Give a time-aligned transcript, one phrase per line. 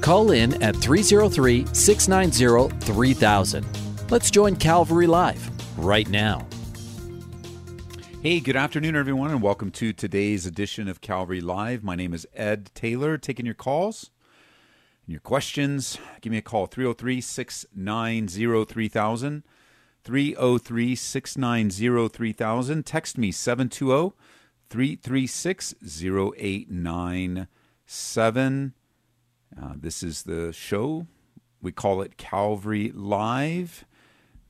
[0.00, 3.66] Call in at 303 690 3000.
[4.10, 6.46] Let's join Calvary Live right now.
[8.22, 11.84] Hey, good afternoon, everyone, and welcome to today's edition of Calvary Live.
[11.84, 14.10] My name is Ed Taylor, taking your calls
[15.06, 15.98] and your questions.
[16.22, 19.44] Give me a call 303 690 3000.
[20.02, 22.86] 303 690 3000.
[22.86, 24.14] Text me 720
[24.70, 28.72] 336 0897.
[29.58, 31.06] Uh, this is the show.
[31.62, 33.84] We call it Calvary Live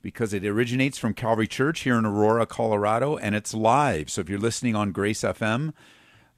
[0.03, 4.11] because it originates from Calvary Church here in Aurora, Colorado, and it's live.
[4.11, 5.73] So if you're listening on Grace FM,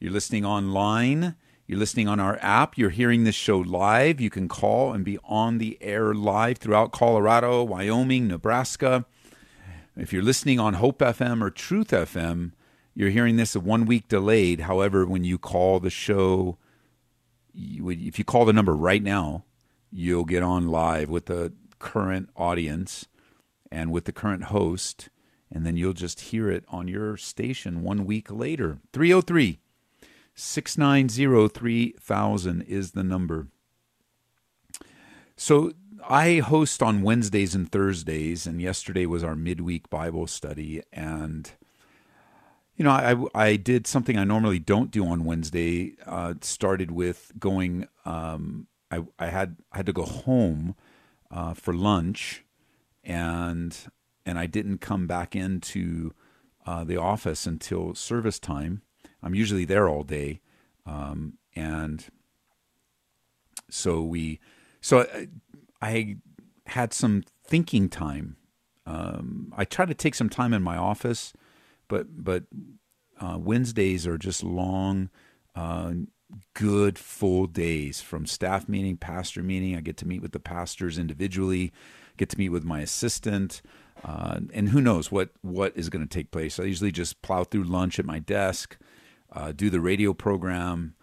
[0.01, 1.37] you're listening online,
[1.67, 5.19] you're listening on our app, you're hearing this show live, you can call and be
[5.25, 9.05] on the air live throughout Colorado, Wyoming, Nebraska.
[9.97, 12.53] If you're listening on Hope FM or Truth FM,
[12.95, 14.61] you're hearing this one week delayed.
[14.61, 16.59] However, when you call the show,
[17.53, 19.45] you, if you call the number right now,
[19.91, 23.07] you'll get on live with the current audience
[23.71, 25.09] and with the current host,
[25.51, 28.79] and then you'll just hear it on your station one week later.
[28.93, 29.59] 303
[30.35, 33.49] 690 3000 is the number.
[35.37, 35.73] So
[36.09, 40.83] I host on Wednesdays and Thursdays, and yesterday was our midweek Bible study.
[40.93, 41.51] And,
[42.83, 45.95] you know, I, I did something I normally don't do on Wednesday.
[46.05, 50.75] Uh, started with going, um, I, I, had, I had to go home
[51.31, 52.43] uh, for lunch
[53.05, 53.77] and
[54.27, 56.13] and I didn't come back into
[56.67, 58.83] uh, the office until service time.
[59.23, 60.41] I'm usually there all day,
[60.85, 62.05] um, and
[63.71, 64.41] so we,
[64.81, 65.29] so I,
[65.81, 66.17] I
[66.67, 68.39] had some thinking time.
[68.87, 71.33] Um, I try to take some time in my office,
[71.93, 72.45] but but
[73.21, 75.11] uh, Wednesdays are just long,
[75.55, 75.93] uh,
[76.55, 79.77] good full days from staff meeting, pastor meeting.
[79.77, 81.73] I get to meet with the pastors individually
[82.17, 83.63] get to meet with my assistant,
[84.05, 86.59] uh, and who knows what what is going to take place.
[86.59, 88.77] I usually just plow through lunch at my desk,
[89.33, 90.95] uh, do the radio program,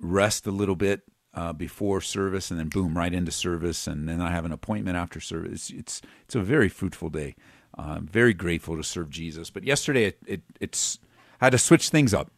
[0.00, 1.02] rest a little bit
[1.32, 4.96] uh, before service, and then boom, right into service, and then I have an appointment
[4.96, 5.52] after service.
[5.52, 7.34] It's it's, it's a very fruitful day.
[7.76, 9.50] I'm very grateful to serve Jesus.
[9.50, 10.98] But yesterday, it, it it's
[11.40, 12.30] I had to switch things up,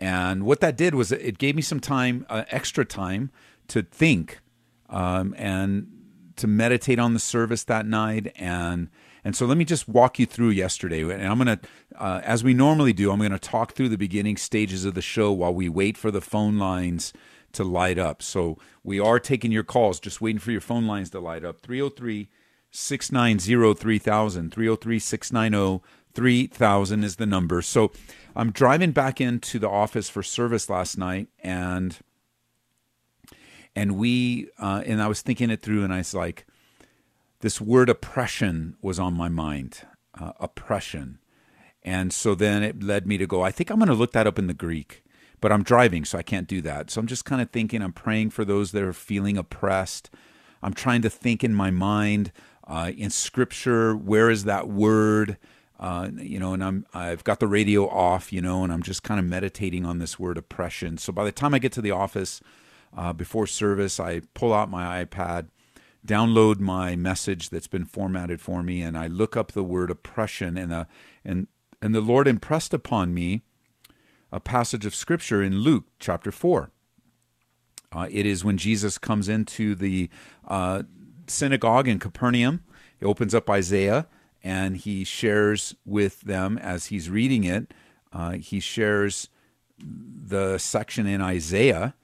[0.00, 3.30] and what that did was it gave me some time, uh, extra time,
[3.68, 4.40] to think
[4.88, 5.88] um, and
[6.36, 8.32] to meditate on the service that night.
[8.36, 8.88] And
[9.24, 11.02] and so let me just walk you through yesterday.
[11.02, 11.60] And i'm to
[11.96, 15.32] uh, as we normally do i'm to talk through the beginning stages of the show
[15.32, 17.12] while we wait for the phone lines
[17.52, 18.22] to light up.
[18.22, 21.60] So we are taking your calls just waiting for your phone lines to light up.
[21.60, 22.28] 303
[22.72, 25.84] 690 3000 303 690
[26.14, 27.92] 3000 is the number so
[28.34, 32.00] i'm driving back into the office for service last night and
[33.74, 36.46] and we uh, and I was thinking it through, and I was like,
[37.40, 39.86] this word oppression was on my mind,
[40.18, 41.18] uh, oppression,
[41.82, 43.42] and so then it led me to go.
[43.42, 45.04] I think I'm going to look that up in the Greek,
[45.40, 46.90] but I'm driving, so I can't do that.
[46.90, 47.82] So I'm just kind of thinking.
[47.82, 50.10] I'm praying for those that are feeling oppressed.
[50.62, 52.30] I'm trying to think in my mind
[52.72, 53.94] uh, in Scripture.
[53.94, 55.36] Where is that word?
[55.78, 59.02] Uh, you know, and I'm I've got the radio off, you know, and I'm just
[59.02, 60.96] kind of meditating on this word oppression.
[60.96, 62.40] So by the time I get to the office,
[62.96, 65.48] uh, before service, I pull out my iPad,
[66.06, 70.56] download my message that's been formatted for me, and I look up the word oppression,
[70.56, 70.84] and uh,
[71.24, 71.48] and
[71.82, 73.42] and the Lord impressed upon me
[74.30, 76.70] a passage of scripture in Luke chapter four.
[77.90, 80.08] Uh, it is when Jesus comes into the
[80.48, 80.84] uh,
[81.32, 82.62] synagogue in Capernaum.
[82.98, 84.06] He opens up Isaiah
[84.42, 87.72] and he shares with them as he's reading it.
[88.12, 89.28] Uh, he shares
[89.78, 91.94] the section in Isaiah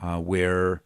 [0.00, 0.82] uh, where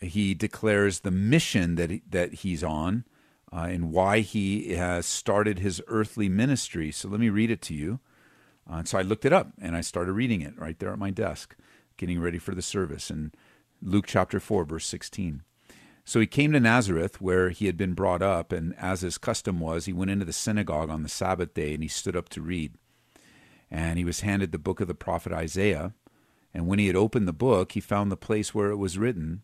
[0.00, 3.04] he declares the mission that he, that he's on
[3.52, 6.92] uh, and why he has started his earthly ministry.
[6.92, 8.00] So let me read it to you.
[8.70, 11.10] Uh, so I looked it up and I started reading it right there at my
[11.10, 11.56] desk,
[11.96, 13.32] getting ready for the service in
[13.82, 15.42] Luke chapter 4, verse 16.
[16.04, 19.60] So he came to Nazareth, where he had been brought up, and as his custom
[19.60, 22.42] was, he went into the synagogue on the Sabbath day and he stood up to
[22.42, 22.74] read.
[23.70, 25.94] And he was handed the book of the prophet Isaiah.
[26.52, 29.42] And when he had opened the book, he found the place where it was written,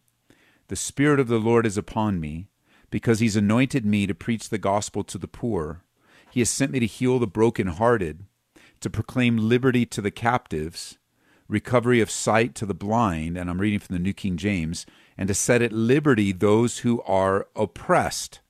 [0.69, 2.49] The Spirit of the Lord is upon me,
[2.91, 5.83] because he's anointed me to preach the gospel to the poor.
[6.31, 8.25] He has sent me to heal the brokenhearted,
[8.81, 10.99] to proclaim liberty to the captives,
[11.49, 14.85] recovery of sight to the blind, and I'm reading from the New King James,
[15.17, 18.41] and to set at liberty those who are oppressed.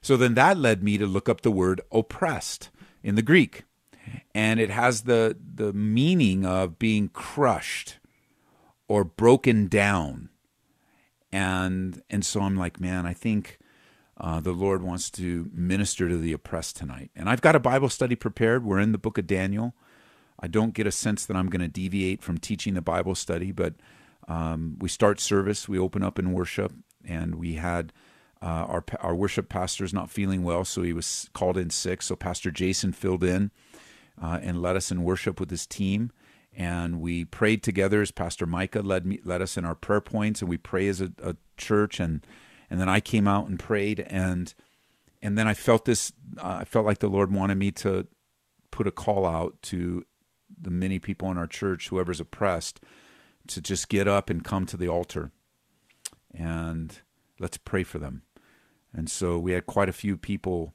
[0.00, 2.70] So then that led me to look up the word oppressed
[3.02, 3.64] in the Greek.
[4.34, 7.98] And it has the, the meaning of being crushed
[8.86, 10.30] or broken down.
[11.30, 13.58] And and so I'm like, man, I think
[14.16, 17.10] uh, the Lord wants to minister to the oppressed tonight.
[17.14, 18.64] And I've got a Bible study prepared.
[18.64, 19.74] We're in the book of Daniel.
[20.40, 23.52] I don't get a sense that I'm going to deviate from teaching the Bible study,
[23.52, 23.74] but
[24.28, 26.72] um, we start service, we open up in worship,
[27.04, 27.92] and we had
[28.40, 32.02] uh, our our worship pastor is not feeling well, so he was called in sick.
[32.02, 33.50] So Pastor Jason filled in
[34.20, 36.12] uh, and led us in worship with his team,
[36.54, 40.40] and we prayed together as Pastor Micah led me led us in our prayer points,
[40.40, 42.24] and we pray as a, a church, and
[42.70, 44.52] and then I came out and prayed, and
[45.22, 46.12] and then I felt this.
[46.36, 48.06] Uh, I felt like the Lord wanted me to
[48.70, 50.04] put a call out to
[50.60, 52.80] the many people in our church, whoever's oppressed,
[53.48, 55.30] to just get up and come to the altar,
[56.34, 57.00] and
[57.38, 58.22] let's pray for them.
[58.92, 60.74] And so we had quite a few people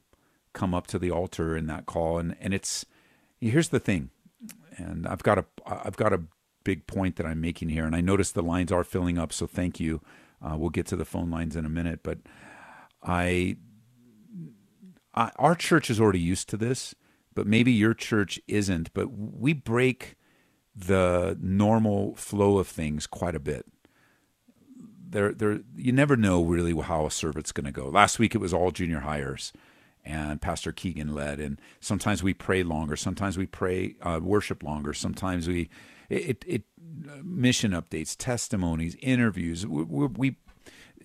[0.52, 2.86] come up to the altar in that call, and and it's
[3.40, 4.10] here's the thing,
[4.76, 6.22] and I've got a I've got a
[6.64, 9.46] big point that I'm making here, and I notice the lines are filling up, so
[9.46, 10.00] thank you.
[10.42, 12.18] Uh, we'll get to the phone lines in a minute, but
[13.02, 13.56] I,
[15.14, 16.94] I our church is already used to this,
[17.34, 18.92] but maybe your church isn't.
[18.94, 20.16] But we break
[20.74, 23.66] the normal flow of things quite a bit
[25.14, 27.88] there there you never know really how a service's going to go.
[27.88, 29.52] Last week it was all junior hires,
[30.04, 34.92] and Pastor Keegan led, and sometimes we pray longer, sometimes we pray uh, worship longer,
[34.92, 35.70] sometimes we
[36.10, 36.64] it, it
[37.22, 39.66] mission updates, testimonies, interviews.
[39.66, 40.36] We we,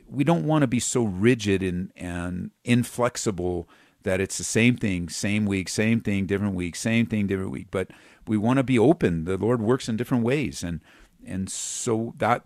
[0.07, 3.69] we don't want to be so rigid and and inflexible
[4.03, 7.67] that it's the same thing, same week, same thing, different week, same thing, different week.
[7.69, 7.89] But
[8.29, 9.25] we want to be open.
[9.25, 10.81] The Lord works in different ways, and
[11.25, 12.43] and so that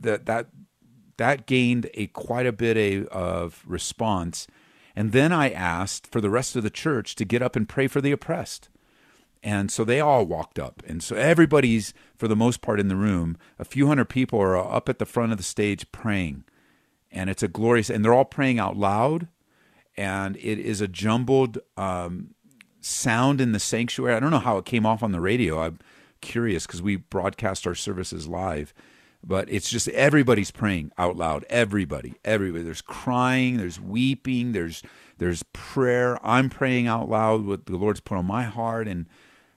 [0.00, 0.46] that that
[1.18, 4.46] that gained a quite a bit a, of response.
[4.96, 7.86] And then I asked for the rest of the church to get up and pray
[7.86, 8.70] for the oppressed.
[9.42, 10.82] And so they all walked up.
[10.86, 13.36] And so everybody's, for the most part, in the room.
[13.58, 16.44] A few hundred people are up at the front of the stage praying.
[17.10, 19.28] And it's a glorious, and they're all praying out loud.
[19.96, 22.34] And it is a jumbled um,
[22.84, 24.14] sound in the sanctuary.
[24.14, 25.60] I don't know how it came off on the radio.
[25.60, 25.78] I'm
[26.20, 28.72] curious because we broadcast our services live
[29.24, 34.82] but it's just everybody's praying out loud everybody everybody there's crying there's weeping there's
[35.18, 39.06] there's prayer i'm praying out loud what the lord's put on my heart and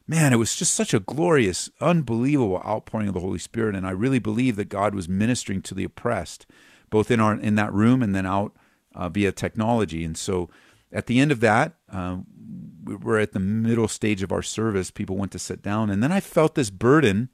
[0.07, 3.92] man it was just such a glorious unbelievable outpouring of the holy spirit and i
[3.92, 6.45] really believe that god was ministering to the oppressed
[6.89, 8.56] both in our in that room and then out
[8.94, 10.50] uh, via technology and so
[10.92, 12.25] at the end of that um,
[12.85, 14.91] we were at the middle stage of our service.
[14.91, 15.89] People went to sit down.
[15.89, 17.29] And then i felt this burden.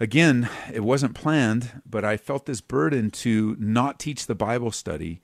[0.00, 5.20] Again, it wasn't planned, but I felt this burden to not teach the Bible study,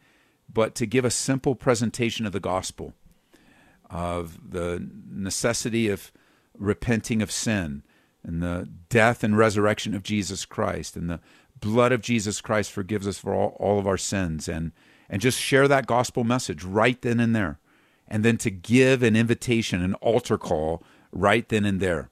[0.53, 2.93] but to give a simple presentation of the gospel,
[3.89, 6.11] of the necessity of
[6.59, 7.85] repenting of sin,
[8.25, 11.21] and the death and resurrection of Jesus Christ, and the
[11.61, 14.73] blood of Jesus Christ forgives us for all, all of our sins, and,
[15.09, 17.61] and just share that gospel message right then and there.
[18.07, 22.11] And then to give an invitation, an altar call right then and there.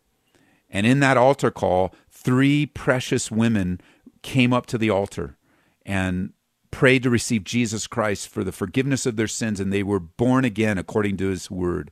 [0.71, 3.81] And in that altar call, three precious women
[4.23, 5.37] came up to the altar
[5.85, 6.33] and
[6.71, 10.45] prayed to receive Jesus Christ for the forgiveness of their sins, and they were born
[10.45, 11.91] again according to his word.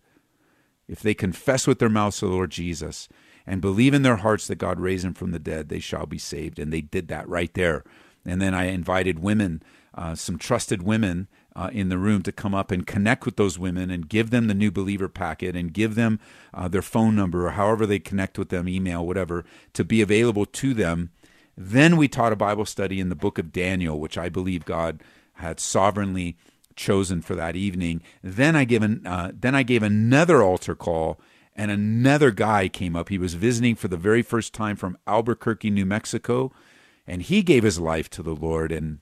[0.89, 3.09] If they confess with their mouths the Lord Jesus
[3.47, 6.19] and believe in their hearts that God raised him from the dead, they shall be
[6.19, 6.59] saved.
[6.59, 7.85] And they did that right there.
[8.25, 9.63] And then I invited women,
[9.95, 13.59] uh, some trusted women uh, in the room to come up and connect with those
[13.59, 16.21] women and give them the new believer packet and give them
[16.55, 20.47] uh, their phone number or however they connect with them, email, whatever, to be available
[20.47, 21.11] to them.
[21.57, 25.03] Then we taught a Bible study in the book of Daniel, which I believe God
[25.35, 26.37] had sovereignly
[26.77, 28.03] chosen for that evening.
[28.23, 31.21] Then I gave an, uh, then I gave another altar call,
[31.55, 33.09] and another guy came up.
[33.09, 36.53] He was visiting for the very first time from Albuquerque, New Mexico,
[37.07, 38.73] and he gave his life to the Lord.
[38.73, 39.01] And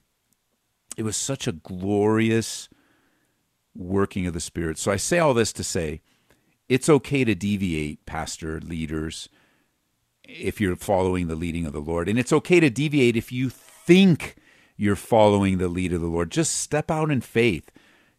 [0.99, 2.67] it was such a glorious
[3.73, 4.77] working of the Spirit.
[4.77, 6.01] So I say all this to say
[6.67, 9.29] it's okay to deviate, pastor, leaders,
[10.25, 12.09] if you're following the leading of the Lord.
[12.09, 14.35] And it's okay to deviate if you think
[14.75, 16.31] you're following the lead of the Lord.
[16.31, 17.71] Just step out in faith.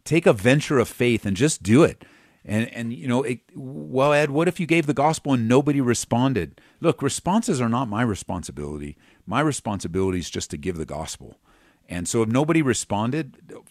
[0.05, 2.03] Take a venture of faith and just do it.
[2.47, 5.83] And and you know, it, well, Ed, what if you gave the gospel and nobody
[5.83, 6.63] responded?
[6.81, 8.97] Look, responses are not my responsibility.
[9.27, 11.37] My responsibility is just to give the gospel.
[11.91, 13.63] And so if nobody responded,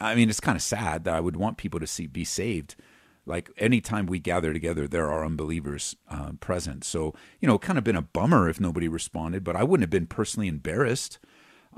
[0.00, 2.74] I mean, it's kind of sad that I would want people to see be saved.
[3.26, 6.82] Like anytime we gather together, there are unbelievers uh, present.
[6.82, 9.90] So you know, kind of been a bummer if nobody responded, but I wouldn't have
[9.90, 11.18] been personally embarrassed.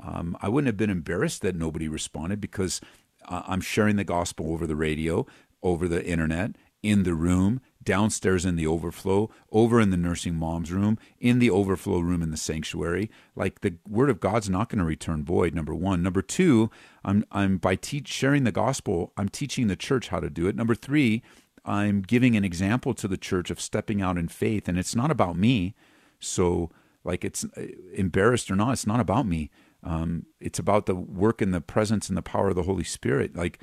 [0.01, 2.79] Um, I wouldn't have been embarrassed that nobody responded because
[3.27, 5.27] uh, I'm sharing the gospel over the radio
[5.61, 10.71] over the internet, in the room, downstairs in the overflow, over in the nursing mom's
[10.71, 13.09] room, in the overflow room in the sanctuary.
[13.35, 15.53] Like the word of God's not going to return void.
[15.53, 16.03] Number one.
[16.03, 16.69] Number two,
[17.03, 20.55] I'm I'm by sharing the gospel, I'm teaching the church how to do it.
[20.55, 21.21] Number three,
[21.65, 25.11] I'm giving an example to the church of stepping out in faith, and it's not
[25.11, 25.75] about me.
[26.19, 26.71] So,
[27.03, 27.45] like, it's
[27.93, 29.49] embarrassed or not, it's not about me.
[29.83, 33.35] Um, it's about the work and the presence and the power of the Holy Spirit.
[33.35, 33.59] Like,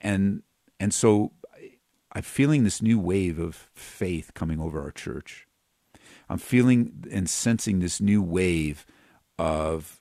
[0.00, 0.42] and
[0.80, 1.32] and so
[2.16, 5.46] I'm feeling this new wave of faith coming over our church.
[6.30, 8.86] I'm feeling and sensing this new wave
[9.38, 10.00] of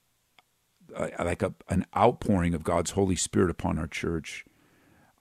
[0.96, 4.46] uh, like a, an outpouring of God's Holy Spirit upon our church.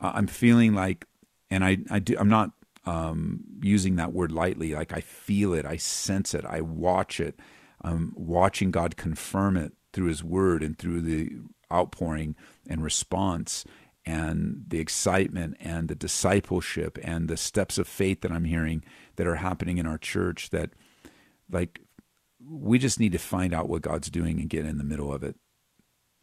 [0.00, 1.06] Uh, I'm feeling like,
[1.50, 2.52] and I, I do, I'm not
[2.86, 4.72] um, using that word lightly.
[4.76, 7.40] Like I feel it, I sense it, I watch it.
[7.82, 11.32] I'm watching God confirm it through His Word and through the
[11.72, 12.36] outpouring
[12.68, 13.64] and response
[14.06, 18.84] and the excitement and the discipleship and the steps of faith that I'm hearing
[19.16, 20.70] that are happening in our church that
[21.50, 21.80] like
[22.46, 25.22] we just need to find out what God's doing and get in the middle of
[25.22, 25.36] it.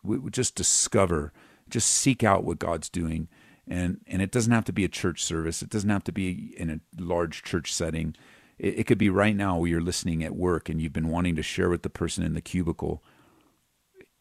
[0.03, 1.33] We, we just discover,
[1.69, 3.27] just seek out what God's doing.
[3.67, 5.61] And, and it doesn't have to be a church service.
[5.61, 8.15] It doesn't have to be in a large church setting.
[8.59, 11.35] It, it could be right now where you're listening at work and you've been wanting
[11.37, 13.03] to share with the person in the cubicle.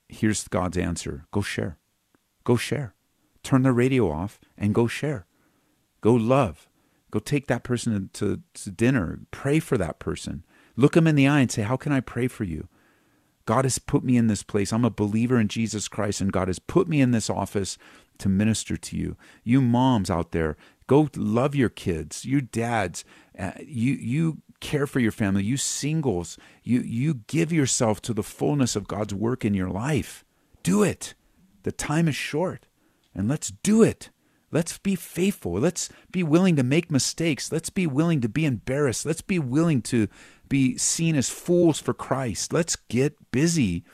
[0.09, 1.27] Here's God's answer.
[1.31, 1.77] Go share.
[2.45, 2.95] Go share
[3.43, 5.27] turn the radio off and go share.
[6.01, 6.69] Go love.
[7.11, 9.21] Go take that person to, to dinner.
[9.31, 10.45] Pray for that person.
[10.77, 12.69] Look them in the eye and say, How can I pray for you?
[13.47, 14.73] God has put me in this place.
[14.73, 17.79] I'm a believer in Jesus Christ, and God has put me in this office
[18.19, 19.17] to minister to you.
[19.43, 20.57] You moms out there,
[20.87, 22.25] go love your kids.
[22.25, 23.05] You dads,
[23.37, 25.43] uh, you you care for your family.
[25.43, 30.25] You singles, you you give yourself to the fullness of God's work in your life.
[30.63, 31.15] Do it.
[31.65, 32.67] The time is short
[33.21, 34.11] and let's do it.
[34.51, 35.53] Let's be faithful.
[35.53, 37.53] Let's be willing to make mistakes.
[37.53, 39.07] Let's be willing to be embarrassed.
[39.07, 40.09] Let's be willing to
[40.49, 42.53] be seen as fools for Christ.
[42.53, 43.85] Let's get busy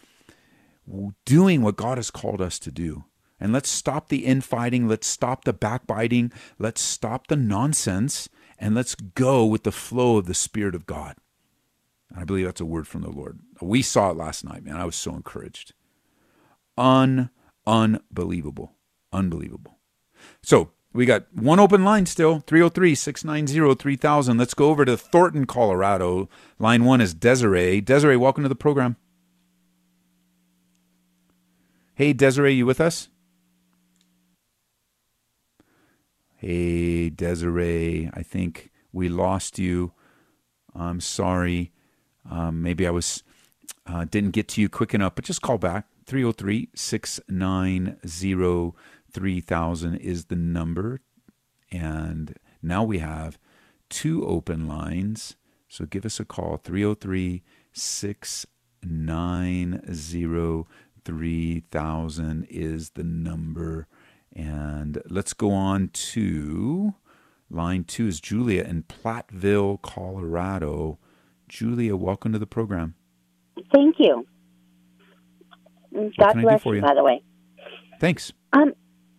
[1.26, 3.04] doing what God has called us to do.
[3.38, 4.88] And let's stop the infighting.
[4.88, 6.32] Let's stop the backbiting.
[6.58, 8.30] Let's stop the nonsense.
[8.58, 11.16] And let's go with the flow of the Spirit of God.
[12.16, 13.40] I believe that's a word from the Lord.
[13.60, 14.76] We saw it last night, man.
[14.76, 15.74] I was so encouraged.
[16.78, 17.28] Un
[17.66, 18.75] unbelievable.
[19.12, 19.78] Unbelievable.
[20.42, 24.38] So we got one open line still 303 690 3000.
[24.38, 26.28] Let's go over to Thornton, Colorado.
[26.58, 27.80] Line one is Desiree.
[27.80, 28.96] Desiree, welcome to the program.
[31.94, 33.08] Hey, Desiree, you with us?
[36.36, 39.92] Hey, Desiree, I think we lost you.
[40.74, 41.72] I'm sorry.
[42.30, 43.22] Um, maybe I was
[43.86, 48.72] uh, didn't get to you quick enough, but just call back 303 690
[49.16, 51.00] 3000 is the number.
[51.72, 53.38] And now we have
[53.88, 55.36] two open lines.
[55.68, 57.42] So give us a call 303
[57.72, 60.66] 690
[61.04, 63.88] 3000 is the number.
[64.34, 66.94] And let's go on to
[67.48, 70.98] line two is Julia in Platteville, Colorado.
[71.48, 72.96] Julia, welcome to the program.
[73.72, 74.26] Thank you.
[76.18, 77.22] God bless you, you, by the way.
[77.98, 78.34] Thanks.
[78.52, 78.74] Um,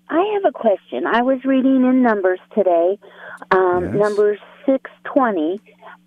[0.09, 1.05] I have a question.
[1.05, 2.97] I was reading in Numbers today,
[3.51, 3.95] um, yes.
[3.95, 5.59] Numbers six twenty,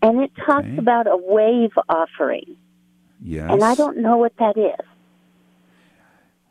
[0.03, 0.79] and it talks okay.
[0.79, 2.57] about a wave offering.
[3.23, 3.51] Yes.
[3.51, 4.87] And I don't know what that is.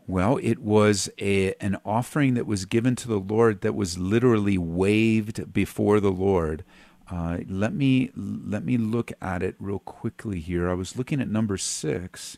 [0.08, 4.58] Well, it was a, an offering that was given to the Lord that was literally
[4.58, 6.64] waved before the Lord.
[7.12, 10.70] Uh, let me let me look at it real quickly here.
[10.70, 12.38] I was looking at number six,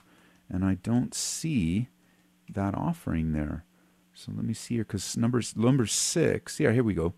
[0.50, 1.88] and I don't see
[2.50, 3.66] that offering there.
[4.22, 6.60] So let me see here, because numbers number six.
[6.60, 7.16] Yeah, here we go.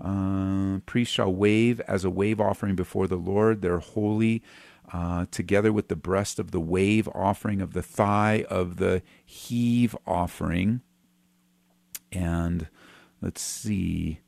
[0.00, 3.60] Uh, priests shall wave as a wave offering before the Lord.
[3.60, 4.44] They're holy,
[4.92, 9.96] uh, together with the breast of the wave offering of the thigh of the heave
[10.06, 10.80] offering.
[12.12, 12.68] And
[13.20, 14.20] let's see,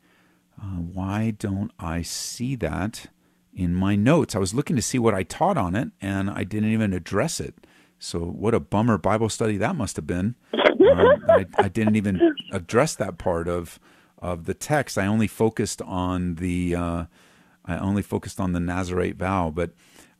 [0.60, 3.06] uh, why don't I see that
[3.54, 4.34] in my notes?
[4.34, 7.38] I was looking to see what I taught on it, and I didn't even address
[7.38, 7.54] it.
[8.00, 10.34] So what a bummer Bible study that must have been.
[10.80, 13.78] Um, I, I, didn't even address that part of
[14.18, 14.98] of the text.
[14.98, 17.04] I only focused on the uh,
[17.64, 19.70] I only focused on the Nazarite vow, but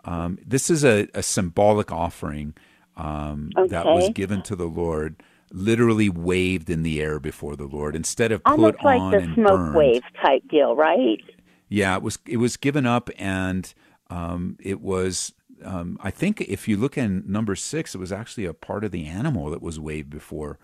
[0.05, 2.55] um, this is a, a symbolic offering
[2.97, 3.69] um, okay.
[3.69, 8.33] that was given to the Lord, literally waved in the air before the Lord instead
[8.33, 9.75] of Almost put like on the and smoke burned.
[9.75, 11.23] wave type deal, right?
[11.69, 13.73] Yeah, it was it was given up, and
[14.09, 15.33] um, it was.
[15.65, 18.91] Um, I think if you look in number six, it was actually a part of
[18.91, 20.59] the animal that was waved before.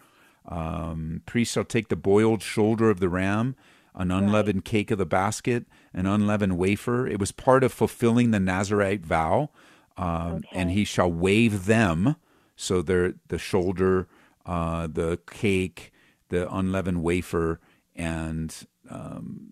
[0.47, 3.57] Um, priest shall take the boiled shoulder of the ram,
[3.95, 4.65] an unleavened right.
[4.65, 7.07] cake of the basket, an unleavened wafer.
[7.07, 9.51] It was part of fulfilling the Nazarite vow,
[9.97, 10.49] um, okay.
[10.53, 12.17] and he shall wave them.
[12.55, 14.09] So they're the shoulder,
[14.45, 15.93] uh, the cake,
[16.29, 17.61] the unleavened wafer,
[17.95, 18.55] and
[18.91, 19.49] um,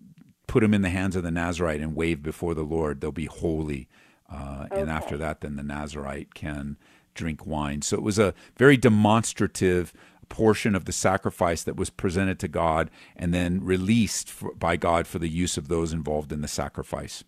[0.47, 3.01] put them in the hands of the Nazarite and wave before the Lord.
[3.01, 3.87] They'll be holy.
[4.31, 4.81] Uh, okay.
[4.81, 6.77] And after that, then the Nazarite can
[7.13, 7.81] drink wine.
[7.81, 9.93] So it was a very demonstrative
[10.29, 15.07] portion of the sacrifice that was presented to God and then released for, by God
[15.07, 17.23] for the use of those involved in the sacrifice.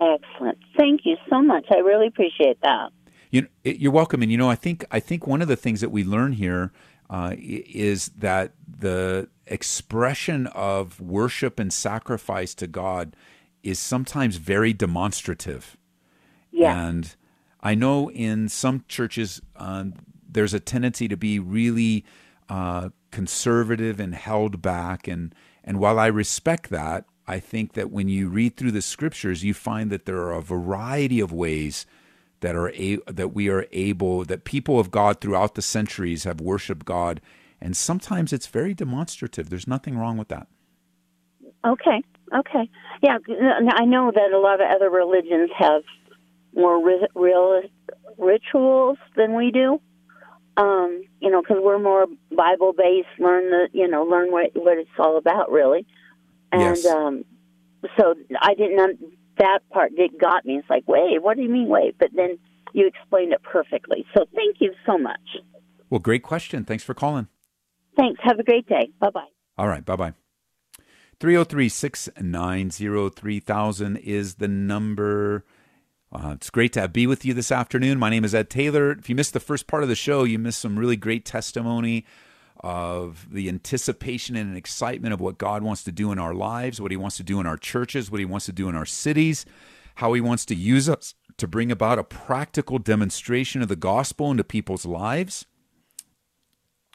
[0.00, 0.58] Excellent.
[0.76, 1.66] Thank you so much.
[1.70, 2.90] I really appreciate that.
[3.30, 4.22] You, you're welcome.
[4.22, 6.72] And you know, I think I think one of the things that we learn here
[7.10, 13.16] uh, is that the expression of worship and sacrifice to God
[13.62, 15.76] is sometimes very demonstrative.
[16.56, 16.88] Yeah.
[16.88, 17.14] And
[17.60, 19.84] I know in some churches, uh,
[20.26, 22.04] there's a tendency to be really
[22.48, 25.06] uh, conservative and held back.
[25.06, 29.44] And, and while I respect that, I think that when you read through the scriptures,
[29.44, 31.84] you find that there are a variety of ways
[32.40, 36.40] that are a, that we are able that people of God throughout the centuries have
[36.40, 37.20] worshiped God,
[37.60, 39.50] and sometimes it's very demonstrative.
[39.50, 40.46] There's nothing wrong with that.
[41.66, 42.70] Okay, okay,
[43.02, 43.18] yeah.
[43.74, 45.82] I know that a lot of other religions have
[46.56, 46.82] more
[47.14, 47.62] real
[48.18, 49.80] rituals than we do
[50.56, 54.78] um, you know, because we're more Bible based, learn the, you know, learn what what
[54.78, 55.86] it's all about, really.
[56.52, 56.86] And yes.
[56.86, 57.24] um,
[57.98, 59.00] so I didn't.
[59.38, 60.56] That part did got me.
[60.56, 61.96] It's like, wait, what do you mean, wait?
[61.98, 62.38] But then
[62.72, 64.06] you explained it perfectly.
[64.16, 65.20] So thank you so much.
[65.90, 66.64] Well, great question.
[66.64, 67.28] Thanks for calling.
[67.96, 68.18] Thanks.
[68.22, 68.88] Have a great day.
[68.98, 69.28] Bye bye.
[69.58, 69.84] All right.
[69.84, 70.14] Bye bye.
[71.20, 75.44] 303 690 3000 is the number
[76.12, 77.98] uh, it's great to be with you this afternoon.
[77.98, 78.92] My name is Ed Taylor.
[78.92, 82.04] If you missed the first part of the show, you missed some really great testimony
[82.60, 86.90] of the anticipation and excitement of what God wants to do in our lives, what
[86.90, 89.44] He wants to do in our churches, what He wants to do in our cities,
[89.96, 94.30] how He wants to use us to bring about a practical demonstration of the gospel
[94.30, 95.44] into people's lives.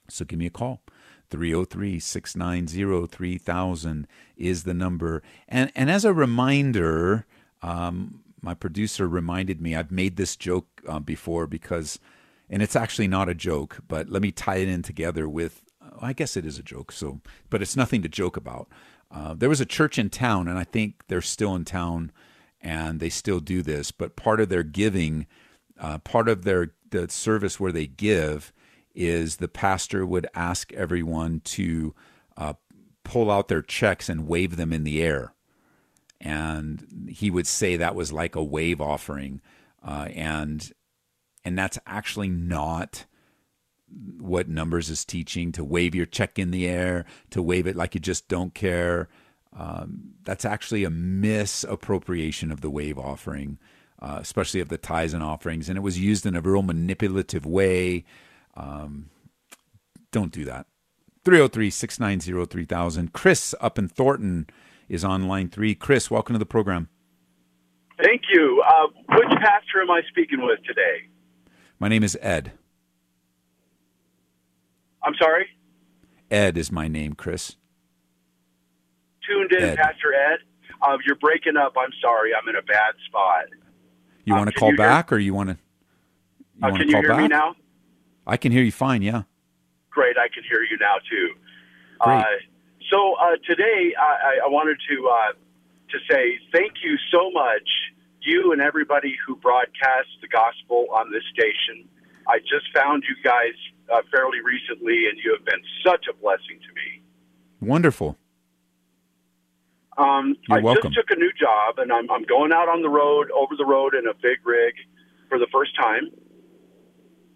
[0.09, 0.81] So give me a call.
[1.29, 5.21] 303 690 3000 is the number.
[5.47, 7.25] And, and as a reminder,
[7.61, 11.99] um, my producer reminded me I've made this joke uh, before because,
[12.49, 15.63] and it's actually not a joke, but let me tie it in together with.
[15.99, 18.67] I guess it is a joke, so but it's nothing to joke about.
[19.11, 22.11] Uh, there was a church in town, and I think they're still in town,
[22.61, 23.91] and they still do this.
[23.91, 25.27] But part of their giving,
[25.79, 28.53] uh, part of their the service where they give,
[28.95, 31.93] is the pastor would ask everyone to
[32.37, 32.53] uh,
[33.03, 35.33] pull out their checks and wave them in the air
[36.21, 39.41] and he would say that was like a wave offering,
[39.85, 40.71] uh, and
[41.43, 43.05] and that's actually not
[44.17, 47.93] what numbers is teaching to wave your check in the air to wave it like
[47.93, 49.09] you just don't care.
[49.53, 53.57] Um, that's actually a misappropriation of the wave offering
[54.01, 57.45] uh, especially of the tithes and offerings and it was used in a real manipulative
[57.45, 58.03] way.
[58.55, 59.09] Um,
[60.11, 60.65] don't do that.
[61.23, 64.47] 303-690-3000 chris up in thornton
[64.91, 65.73] is on line three.
[65.73, 66.89] Chris, welcome to the program.
[68.03, 68.61] Thank you.
[68.67, 71.07] Uh, which pastor am I speaking with today?
[71.79, 72.51] My name is Ed.
[75.01, 75.47] I'm sorry?
[76.29, 77.55] Ed is my name, Chris.
[79.25, 79.77] Tuned in, Ed.
[79.77, 80.39] Pastor Ed.
[80.81, 81.73] Uh, you're breaking up.
[81.77, 82.31] I'm sorry.
[82.35, 83.45] I'm in a bad spot.
[84.25, 85.17] You want to uh, call back, hear...
[85.17, 85.57] or you want to?
[86.61, 87.21] You uh, can you hear back?
[87.21, 87.55] me now?
[88.27, 89.01] I can hear you fine.
[89.01, 89.23] Yeah.
[89.89, 90.17] Great.
[90.17, 91.29] I can hear you now too.
[91.99, 92.25] Great.
[92.91, 95.31] So uh, today, I, I, wanted to uh,
[95.91, 97.67] to say thank you so much,
[98.21, 101.87] you and everybody who broadcasts the gospel on this station.
[102.27, 103.55] I just found you guys
[103.91, 107.01] uh, fairly recently, and you have been such a blessing to me.
[107.61, 108.17] Wonderful.
[109.97, 110.91] Um, You're I welcome.
[110.91, 113.65] just took a new job, and I'm, I'm going out on the road, over the
[113.65, 114.75] road in a big rig
[115.29, 116.09] for the first time.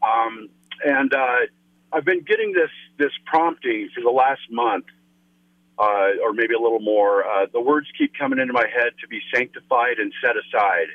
[0.03, 0.49] Um,
[0.83, 1.47] and uh,
[1.93, 4.85] I've been getting this this prompting for the last month
[5.77, 7.25] uh, or maybe a little more.
[7.25, 10.87] Uh, the words keep coming into my head to be sanctified and set aside,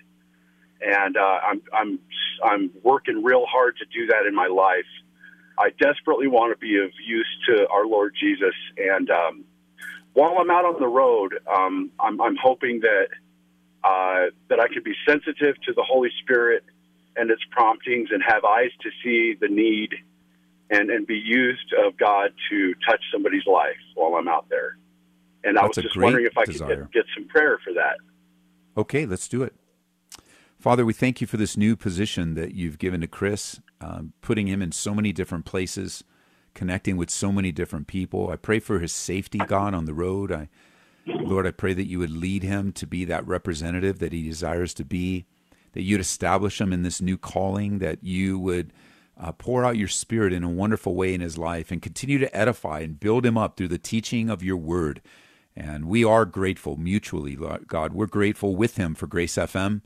[0.81, 1.99] and uh, I'm I'm
[2.43, 4.91] I'm working real hard to do that in my life.
[5.59, 9.45] I desperately want to be of use to our Lord Jesus, and um,
[10.13, 13.09] while I'm out on the road, um, I'm, I'm hoping that
[13.85, 16.65] uh, that I could be sensitive to the Holy Spirit
[17.17, 19.95] and its promptings, and have eyes to see the need,
[20.71, 24.77] and and be used of God to touch somebody's life while I'm out there.
[25.43, 27.97] And That's I was just wondering if I could get, get some prayer for that.
[28.77, 29.55] Okay, let's do it.
[30.59, 34.47] Father, we thank you for this new position that you've given to Chris, um, putting
[34.47, 36.05] him in so many different places,
[36.53, 38.31] connecting with so many different people.
[38.31, 40.31] I pray for his safety, God, on the road.
[40.31, 40.51] I,
[41.07, 44.75] Lord, I pray that you would lead him to be that representative that he desires
[44.75, 45.25] to be,
[45.73, 48.75] that you'd establish him in this new calling, that you would
[49.21, 52.35] uh, pour out your spirit in a wonderful way in his life and continue to
[52.37, 55.03] edify and build him up through the teaching of your word.
[55.55, 57.93] And we are grateful mutually, God.
[57.93, 59.83] We're grateful with him for Grace FM.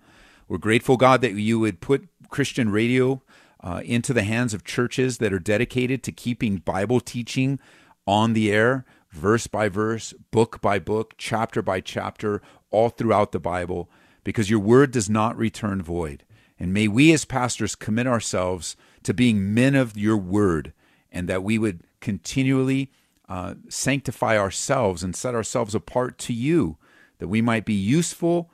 [0.47, 3.23] We're grateful, God, that you would put Christian radio
[3.61, 7.59] uh, into the hands of churches that are dedicated to keeping Bible teaching
[8.07, 13.40] on the air, verse by verse, book by book, chapter by chapter, all throughout the
[13.40, 13.90] Bible,
[14.23, 16.25] because your word does not return void.
[16.59, 20.72] And may we as pastors commit ourselves to being men of your word,
[21.12, 22.90] and that we would continually
[23.28, 26.76] uh, sanctify ourselves and set ourselves apart to you,
[27.18, 28.50] that we might be useful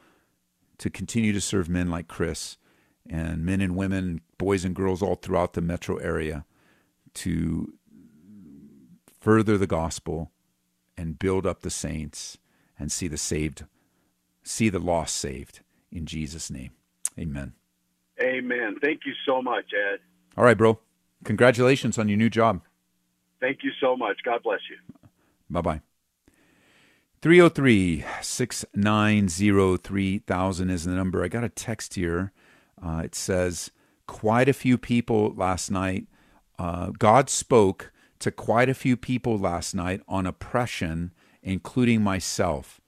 [0.79, 2.57] to continue to serve men like Chris
[3.09, 6.45] and men and women, boys and girls all throughout the metro area
[7.15, 7.75] to
[9.21, 10.31] further the gospel
[10.97, 12.39] and build up the saints
[12.79, 13.65] and see the saved,
[14.43, 15.61] see the lost saved
[15.91, 16.71] in Jesus' name.
[17.19, 17.55] Amen.
[18.23, 18.77] Amen.
[18.81, 20.01] Thank you so much, Ed.
[20.41, 20.79] All right, bro.
[21.25, 22.63] Congratulations on your new job.
[23.41, 24.21] Thank you so much.
[24.25, 24.79] God bless you.
[25.51, 25.81] Bye bye.
[27.21, 31.23] 303 690 3000 is the number.
[31.23, 32.33] I got a text here.
[32.83, 33.71] Uh, it says,
[34.07, 36.07] Quite a few people last night.
[36.59, 42.81] Uh, God spoke to quite a few people last night on oppression, including myself.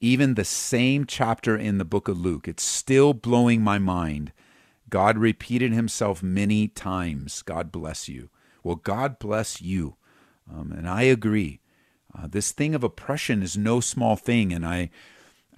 [0.00, 2.48] Even the same chapter in the book of Luke.
[2.48, 4.32] It's still blowing my mind.
[4.94, 7.42] God repeated himself many times.
[7.42, 8.30] God bless you.
[8.62, 9.96] Well, God bless you.
[10.48, 11.58] Um, and I agree.
[12.16, 14.90] Uh, this thing of oppression is no small thing, and I,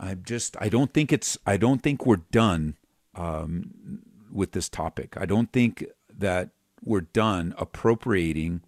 [0.01, 2.79] I just I don't think it's I don't think we're done
[3.15, 4.01] um,
[4.33, 5.19] with this topic.
[5.21, 5.85] I don't think
[6.17, 6.49] that
[6.83, 8.63] we're done appropriating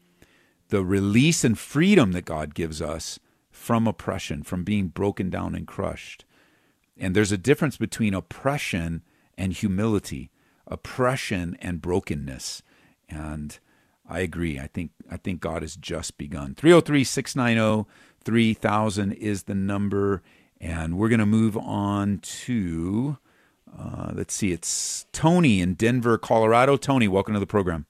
[0.69, 3.19] the release and freedom that God gives us
[3.51, 6.27] from oppression, from being broken down and crushed.
[6.95, 9.01] And there's a difference between oppression
[9.39, 10.31] and humility,
[10.69, 12.63] oppression and brokenness.
[13.09, 13.59] And
[14.09, 14.59] I agree.
[14.59, 16.55] I think I think God has just begun.
[16.55, 20.23] 303-690-3000 is the number
[20.61, 23.17] and we're going to move on to
[23.79, 26.77] uh, let's see it's Tony in Denver, Colorado.
[26.77, 27.87] Tony, welcome to the program.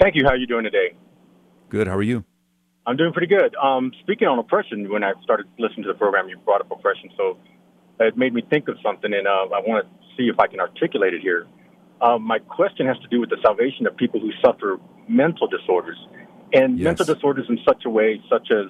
[0.00, 0.22] Thank you.
[0.24, 0.94] How are you doing today?
[1.68, 1.86] Good.
[1.86, 2.24] How are you?
[2.86, 3.54] I'm doing pretty good.
[3.56, 7.10] Um, speaking on oppression, when I started listening to the program, you brought up oppression,
[7.16, 7.36] so
[8.00, 10.60] it made me think of something, and uh, I want to see if I can
[10.60, 11.46] articulate it here.
[12.00, 14.78] Um, my question has to do with the salvation of people who suffer
[15.08, 15.98] mental disorders,
[16.52, 16.84] and yes.
[16.84, 18.66] mental disorders in such a way, such as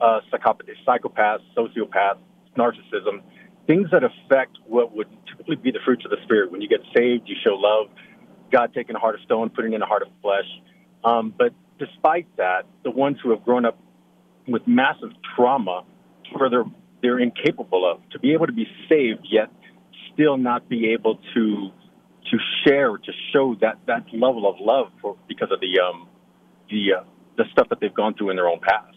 [0.00, 2.18] uh, psychopaths, sociopaths,
[2.56, 3.22] narcissism,
[3.66, 6.50] things that affect what would typically be the fruits of the spirit.
[6.50, 7.88] When you get saved, you show love.
[8.50, 10.44] God taking a heart of stone, putting in a heart of flesh.
[11.04, 13.78] Um, but despite that, the ones who have grown up
[14.46, 15.84] with massive trauma,
[16.38, 16.64] further
[17.02, 19.50] they're incapable of to be able to be saved, yet
[20.14, 21.70] still not be able to
[22.30, 26.08] to share, to show that that level of love for because of the um,
[26.70, 27.04] the uh,
[27.36, 28.96] the stuff that they've gone through in their own past.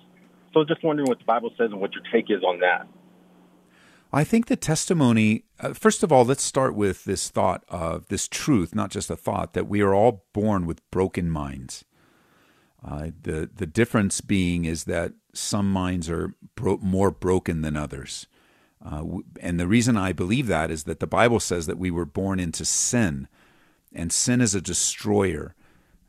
[0.53, 2.87] So, just wondering what the Bible says and what your take is on that.
[4.13, 8.27] I think the testimony, uh, first of all, let's start with this thought of this
[8.29, 11.83] truth, not just a thought, that we are all born with broken minds.
[12.83, 18.27] Uh, the the difference being is that some minds are bro- more broken than others.
[18.85, 19.03] Uh,
[19.39, 22.39] and the reason I believe that is that the Bible says that we were born
[22.39, 23.27] into sin,
[23.93, 25.55] and sin is a destroyer.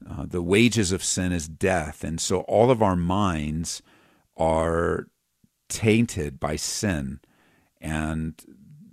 [0.09, 2.05] Uh, the wages of sin is death.
[2.05, 3.83] And so all of our minds
[4.37, 5.07] are
[5.69, 7.21] tainted by sin.
[7.81, 8.35] And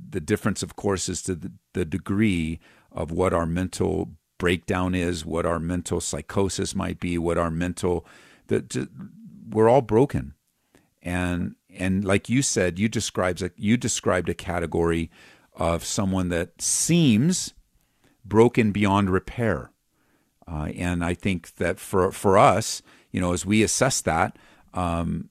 [0.09, 2.59] the difference, of course, is to the, the degree
[2.91, 8.05] of what our mental breakdown is, what our mental psychosis might be, what our mental.
[8.47, 8.87] The,
[9.49, 10.35] we're all broken.
[11.01, 15.09] And and like you said, you described a, you described a category
[15.53, 17.53] of someone that seems
[18.25, 19.71] broken beyond repair.
[20.47, 22.81] Uh, and I think that for for us,
[23.11, 24.37] you know, as we assess that,
[24.73, 25.29] um,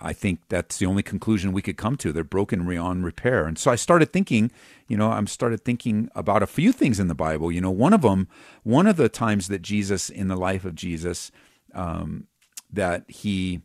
[0.00, 2.12] I think that's the only conclusion we could come to.
[2.12, 3.46] They're broken beyond repair.
[3.46, 4.50] And so I started thinking,
[4.88, 7.52] you know, I'm started thinking about a few things in the Bible.
[7.52, 8.28] You know, one of them,
[8.62, 11.30] one of the times that Jesus in the life of Jesus,
[11.74, 12.26] um,
[12.72, 13.60] that he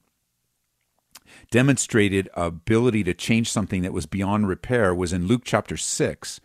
[1.51, 6.39] demonstrated ability to change something that was beyond repair was in Luke chapter 6.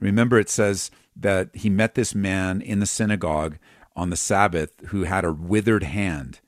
[0.00, 3.58] Remember, it says that he met this man in the synagogue
[3.96, 6.40] on the Sabbath who had a withered hand.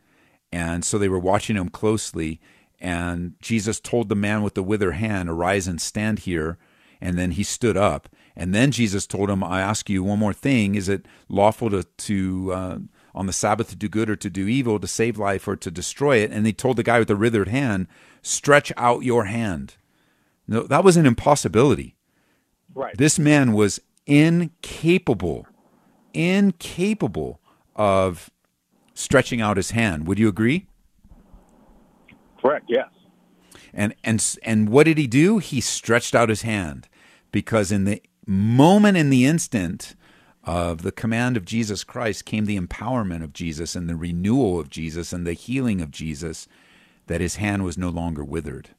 [0.53, 2.41] And so they were watching him closely.
[2.81, 6.59] And Jesus told the man with the withered hand, Arise and stand here.
[7.01, 8.09] And then he stood up.
[8.35, 10.75] And then Jesus told him, I ask you one more thing.
[10.75, 12.79] Is it lawful to, to uh,
[13.17, 15.71] on the Sabbath to do good or to do evil, to save life or to
[15.71, 16.31] destroy it?
[16.31, 17.89] And they told the guy with the withered hand,
[18.23, 19.77] Stretch out your hand.
[20.47, 21.97] No, that was an impossibility.
[22.75, 22.97] Right.
[22.97, 25.47] This man was incapable,
[26.13, 27.41] incapable
[27.75, 28.31] of
[28.95, 30.07] stretching out his hand.
[30.07, 30.67] Would you agree?
[32.41, 32.67] Correct.
[32.69, 32.89] Yes.
[33.73, 35.39] And and and what did he do?
[35.39, 36.89] He stretched out his hand
[37.33, 39.95] because in the moment in the instant
[40.47, 44.71] of the command of Jesus Christ came the empowerment of Jesus and the renewal of
[44.71, 46.47] Jesus and the healing of Jesus
[47.09, 48.71] that his hand was no longer withered.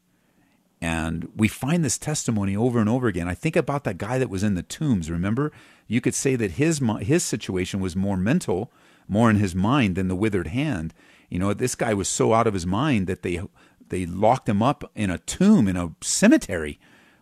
[0.80, 3.28] And we find this testimony over and over again.
[3.28, 5.12] I think about that guy that was in the tombs.
[5.12, 5.52] Remember,
[5.88, 8.72] you could say that his his situation was more mental,
[9.08, 10.94] more in his mind than the withered hand.
[11.30, 13.42] You know, this guy was so out of his mind that they
[13.90, 16.80] they locked him up in a tomb in a cemetery.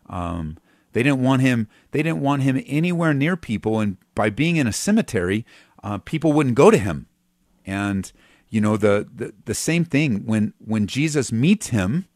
[0.08, 0.58] Um,
[0.95, 1.67] they didn't want him.
[1.91, 5.45] They didn't want him anywhere near people, and by being in a cemetery,
[5.84, 7.08] uh, people wouldn't go to him.
[7.65, 8.10] And
[8.49, 12.08] you know the, the the same thing when when Jesus meets him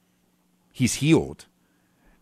[0.72, 1.46] he's healed.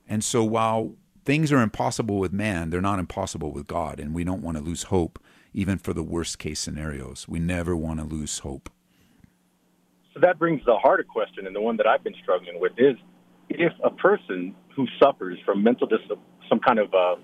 [0.09, 3.99] And so while things are impossible with man, they're not impossible with God.
[3.99, 5.19] And we don't want to lose hope,
[5.53, 7.27] even for the worst case scenarios.
[7.27, 8.71] We never want to lose hope.
[10.15, 12.95] So that brings the harder question, and the one that I've been struggling with is
[13.49, 15.99] if a person who suffers from mental dis-
[16.49, 17.15] some kind of uh,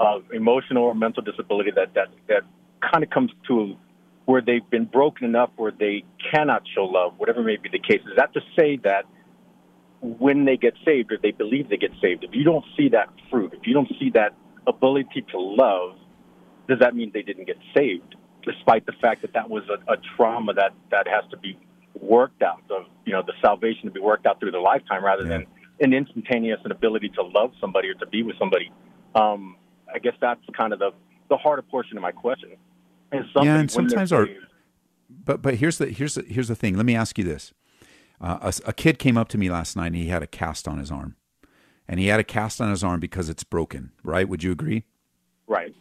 [0.00, 2.42] uh, emotional or mental disability that, that, that
[2.80, 3.76] kind of comes to
[4.26, 8.02] where they've been broken enough where they cannot show love, whatever may be the case,
[8.02, 9.04] is that to say that
[10.02, 13.08] when they get saved or they believe they get saved, if you don't see that
[13.30, 14.34] fruit, if you don't see that
[14.66, 15.96] ability to love,
[16.68, 18.14] does that mean they didn't get saved?
[18.44, 21.58] Despite the fact that that was a, a trauma that, that has to be
[21.98, 25.22] worked out, of you know, the salvation to be worked out through their lifetime rather
[25.22, 25.38] yeah.
[25.38, 25.46] than
[25.80, 28.72] an instantaneous an ability to love somebody or to be with somebody.
[29.14, 29.56] Um,
[29.92, 30.90] I guess that's kind of the,
[31.28, 32.50] the harder portion of my question.
[33.10, 34.28] And yeah, and sometimes our,
[35.08, 36.76] but but here's the here's the, here's the thing.
[36.76, 37.54] Let me ask you this:
[38.20, 40.68] uh, a, a kid came up to me last night and he had a cast
[40.68, 41.16] on his arm.
[41.88, 44.28] And he had a cast on his arm because it's broken, right?
[44.28, 44.84] Would you agree?
[45.46, 45.74] Right.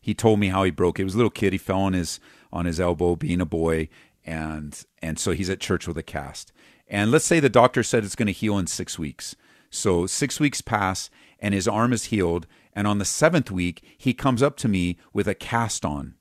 [0.00, 0.98] He told me how he broke.
[0.98, 1.52] It was a little kid.
[1.52, 2.18] He fell on his
[2.52, 3.88] on his elbow, being a boy,
[4.24, 6.52] and and so he's at church with a cast.
[6.90, 9.36] And let's say the doctor said it's going to heal in six weeks.
[9.70, 12.48] So six weeks pass, and his arm is healed.
[12.74, 16.16] And on the seventh week, he comes up to me with a cast on.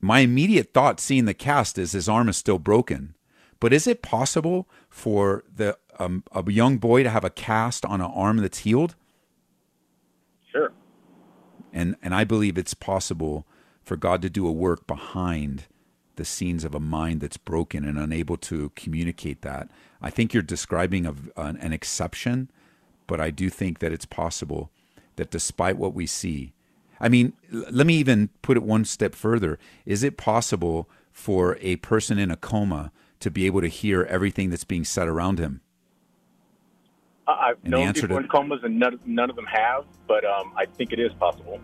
[0.00, 3.16] My immediate thought, seeing the cast, is his arm is still broken.
[3.58, 8.00] But is it possible for the um, a young boy to have a cast on
[8.00, 8.94] an arm that's healed?
[10.50, 10.72] Sure.
[11.72, 13.46] And and I believe it's possible
[13.82, 15.64] for God to do a work behind
[16.22, 19.68] the scenes of a mind that's broken and unable to communicate that.
[20.00, 22.48] I think you're describing a, an, an exception,
[23.08, 24.70] but I do think that it's possible
[25.16, 26.52] that despite what we see,
[27.00, 29.58] I mean, let me even put it one step further.
[29.84, 34.50] Is it possible for a person in a coma to be able to hear everything
[34.50, 35.60] that's being said around him?
[37.26, 40.66] I've known people to, in comas, and none, none of them have, but um, I
[40.66, 41.60] think it is possible.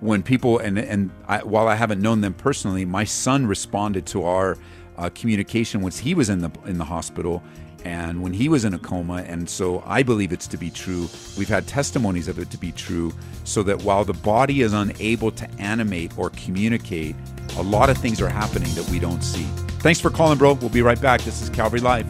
[0.00, 4.24] When people and and I, while I haven't known them personally, my son responded to
[4.24, 4.56] our
[4.96, 7.42] uh, communication once he was in the in the hospital,
[7.84, 11.08] and when he was in a coma, and so I believe it's to be true.
[11.36, 13.12] We've had testimonies of it to be true,
[13.44, 17.14] so that while the body is unable to animate or communicate,
[17.58, 19.44] a lot of things are happening that we don't see.
[19.80, 20.54] Thanks for calling, bro.
[20.54, 21.22] We'll be right back.
[21.22, 22.06] This is Calvary Live.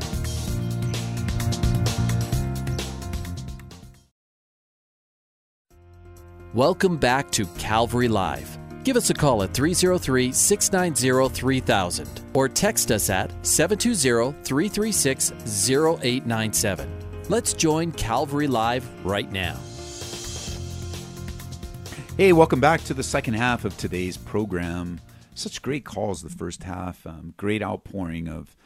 [6.55, 8.59] Welcome back to Calvary Live.
[8.83, 16.91] Give us a call at 303 690 3000 or text us at 720 336 0897.
[17.29, 19.57] Let's join Calvary Live right now.
[22.17, 25.01] Hey, welcome back to the second half of today's program
[25.37, 28.57] such great calls the first half, um, great outpouring of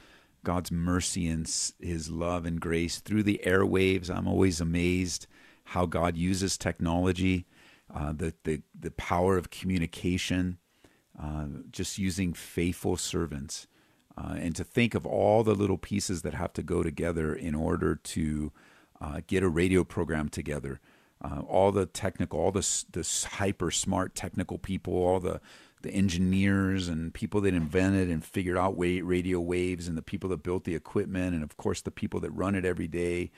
[0.42, 1.47] God's mercy and
[1.79, 4.09] His love and grace through the airwaves.
[4.09, 5.27] I'm always amazed
[5.64, 7.44] how God uses technology,
[7.94, 10.59] uh, the, the the power of communication,
[11.20, 13.66] uh, just using faithful servants,
[14.18, 17.54] uh, and to think of all the little pieces that have to go together in
[17.54, 18.52] order to
[19.00, 20.80] uh, get a radio program together.
[21.22, 25.40] Uh, all the technical, all the the hyper smart technical people, all the
[25.85, 30.42] the engineers and people that invented and figured out radio waves and the people that
[30.42, 33.30] built the equipment and of course the people that run it every day.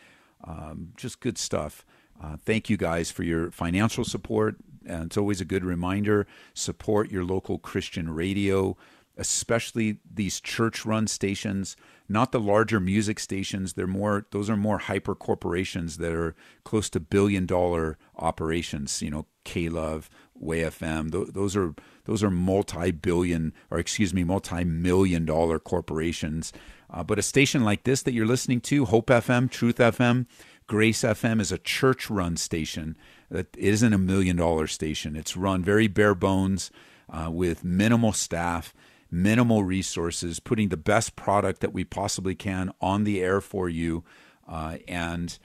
[0.45, 1.85] Um, just good stuff.
[2.22, 4.57] Uh, thank you guys for your financial support.
[4.87, 8.76] And it's always a good reminder support your local Christian radio,
[9.16, 11.76] especially these church run stations,
[12.09, 13.72] not the larger music stations.
[13.72, 19.11] They're more, those are more hyper corporations that are close to billion dollar operations, you
[19.11, 20.09] know, K Love,
[20.40, 21.33] WayFM.
[21.33, 21.74] Those are,
[22.05, 26.52] those are multi billion, or excuse me, multi million dollar corporations.
[26.88, 30.26] Uh, but a station like this that you're listening to, Hope FM, Truth FM,
[30.66, 32.96] Grace FM is a church run station
[33.31, 35.14] that isn't a million dollar station.
[35.14, 36.72] It's run very bare bones
[37.09, 38.74] uh, with minimal staff,
[39.09, 44.02] minimal resources, putting the best product that we possibly can on the air for you.
[44.48, 45.38] Uh, and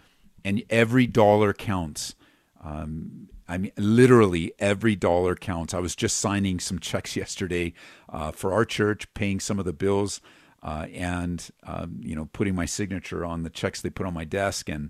[0.44, 2.16] and every dollar counts.
[2.64, 5.74] Um, I mean, literally every dollar counts.
[5.74, 7.74] I was just signing some checks yesterday
[8.10, 10.20] uh, for our church, paying some of the bills,
[10.64, 14.26] uh, and um, you know, putting my signature on the checks they put on my
[14.26, 14.90] desk, and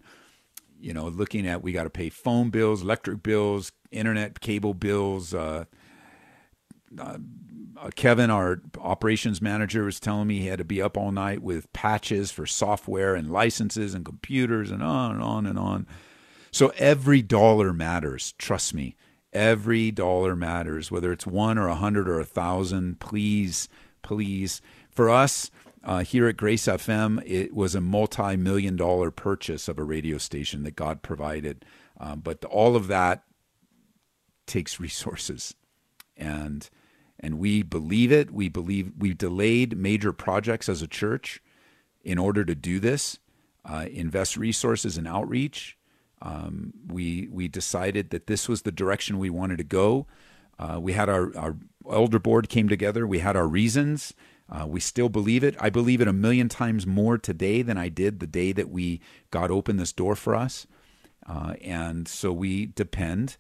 [0.82, 5.34] you know, looking at we got to pay phone bills, electric bills, internet cable bills.
[5.34, 5.66] Uh,
[7.00, 7.18] uh,
[7.96, 11.72] Kevin, our operations manager, was telling me he had to be up all night with
[11.74, 15.88] patches for software and licenses and computers and on and on and on.
[16.52, 18.34] So every dollar matters.
[18.38, 18.96] Trust me,
[19.32, 20.92] every dollar matters.
[20.92, 23.70] Whether it's one or a hundred or a thousand, please,
[24.02, 24.62] please.
[24.92, 25.50] For us,
[25.84, 30.18] uh, here at Grace FM, it was a multi million dollar purchase of a radio
[30.18, 31.66] station that God provided.
[32.00, 33.24] Um, but all of that
[34.46, 35.56] takes resources.
[36.16, 36.70] And
[37.20, 38.32] and we believe it.
[38.32, 41.42] We believe we delayed major projects as a church
[42.04, 43.20] in order to do this,
[43.64, 45.78] uh, invest resources in outreach.
[46.22, 50.08] Um, we we decided that this was the direction we wanted to go.
[50.60, 51.58] Uh, we had our, our
[51.90, 53.08] elder board came together.
[53.08, 54.14] We had our reasons.
[54.52, 55.56] Uh, we still believe it.
[55.60, 59.00] I believe it a million times more today than I did the day that we
[59.32, 60.68] God opened this door for us.
[61.26, 63.38] Uh, and so we depend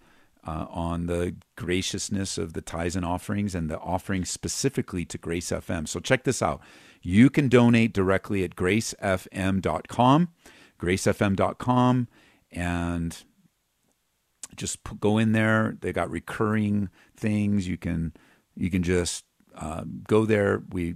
[0.47, 5.51] uh, on the graciousness of the tithes and offerings and the offerings specifically to Grace
[5.51, 5.87] FM.
[5.87, 6.61] So check this out.
[7.01, 10.29] You can donate directly at gracefm.com,
[10.79, 12.07] gracefm.com,
[12.51, 13.23] and
[14.55, 15.77] just go in there.
[15.81, 17.67] They got recurring things.
[17.67, 18.13] You can
[18.55, 20.63] you can just uh, go there.
[20.71, 20.95] We,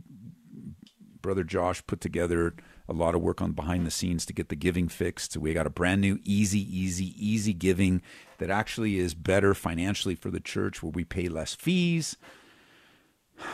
[1.21, 2.55] brother Josh, put together
[2.87, 5.33] a lot of work on behind the scenes to get the giving fixed.
[5.33, 8.01] So We got a brand new easy, easy, easy giving
[8.37, 12.17] that actually is better financially for the church, where we pay less fees.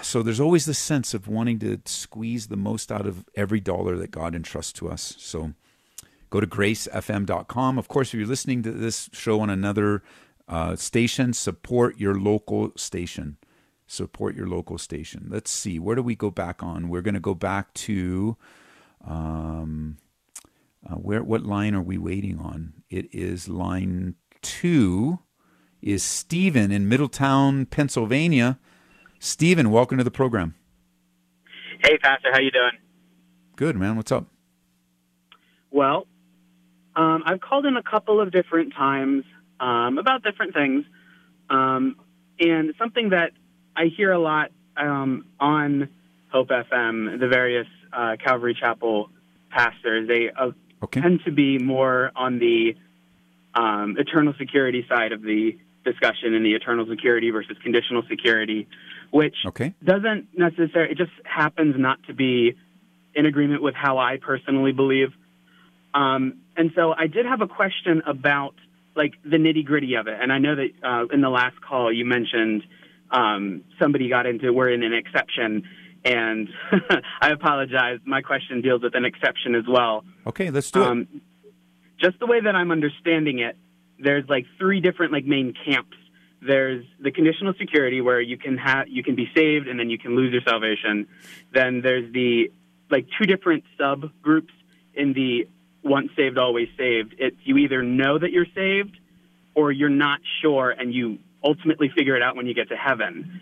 [0.02, 3.98] So there's always the sense of wanting to squeeze the most out of every dollar
[3.98, 5.16] that God entrusts to us.
[5.18, 5.54] So
[6.30, 7.78] go to gracefm.com.
[7.78, 10.04] Of course, if you're listening to this show on another
[10.48, 13.38] uh, station, support your local station
[13.92, 15.28] support your local station.
[15.30, 16.88] Let's see, where do we go back on?
[16.88, 18.38] We're going to go back to
[19.06, 19.98] um,
[20.90, 21.22] uh, where?
[21.24, 22.74] What line are we waiting on?
[22.90, 25.20] It is line two.
[25.82, 28.60] Is Stephen in Middletown, Pennsylvania?
[29.20, 30.56] Stephen, welcome to the program.
[31.84, 32.78] Hey, Pastor, how you doing?
[33.56, 33.96] Good, man.
[33.96, 34.28] What's up?
[35.72, 36.08] Well,
[36.96, 39.24] um, I've called in a couple of different times
[39.60, 40.86] um, about different things,
[41.50, 41.96] um,
[42.40, 43.32] and something that
[43.76, 45.90] I hear a lot um, on
[46.32, 49.10] Hope FM, the various uh, Calvary Chapel
[49.50, 50.08] pastors.
[50.08, 50.52] They uh,
[50.84, 51.02] okay.
[51.02, 52.76] tend to be more on the
[53.54, 58.68] um, eternal security side of the discussion in the eternal security versus conditional security,
[59.10, 59.74] which okay.
[59.84, 62.56] doesn't necessarily, it just happens not to be
[63.14, 65.10] in agreement with how I personally believe.
[65.94, 68.56] Um, and so I did have a question about
[68.96, 70.18] like the nitty gritty of it.
[70.22, 72.64] And I know that uh, in the last call you mentioned
[73.12, 75.64] um, somebody got into we're in an exception.
[76.04, 76.50] And
[77.22, 78.00] I apologize.
[78.06, 80.04] My question deals with an exception as well.
[80.26, 81.22] Okay, let's do um, it.
[82.00, 83.56] Just the way that I'm understanding it,
[84.00, 85.98] there's like three different like main camps.
[86.42, 90.00] There's the conditional security where you can have you can be saved and then you
[90.00, 91.08] can lose your salvation.
[91.54, 92.52] Then there's the
[92.90, 94.50] like two different subgroups
[94.96, 95.48] in the
[95.84, 97.14] once saved always saved.
[97.20, 98.98] It's you either know that you're saved
[99.54, 103.42] or you're not sure and you ultimately figure it out when you get to heaven.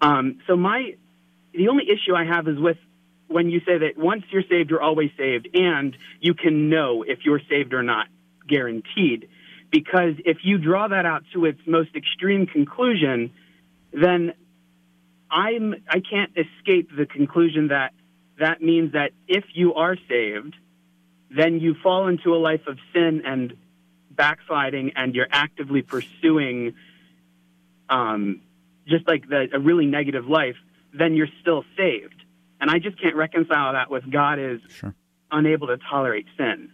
[0.00, 0.96] Um, so my
[1.52, 2.76] the only issue I have is with
[3.28, 7.20] when you say that once you're saved, you're always saved, and you can know if
[7.24, 8.06] you're saved or not,
[8.46, 9.28] guaranteed.
[9.70, 13.32] Because if you draw that out to its most extreme conclusion,
[13.92, 14.34] then
[15.30, 17.92] I'm I can't escape the conclusion that
[18.38, 20.54] that means that if you are saved,
[21.30, 23.54] then you fall into a life of sin and
[24.10, 26.74] backsliding, and you're actively pursuing
[27.88, 28.40] um,
[28.86, 30.56] just like the, a really negative life,
[30.92, 32.22] then you're still saved.
[32.60, 34.94] And I just can't reconcile that with God is Sure.
[35.30, 36.70] unable to tolerate sin.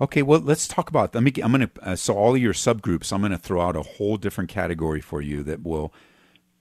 [0.00, 1.14] Okay, well, let's talk about.
[1.14, 1.32] Let me.
[1.42, 1.70] I'm going to.
[1.82, 5.00] Uh, so all of your subgroups, I'm going to throw out a whole different category
[5.00, 5.92] for you that will.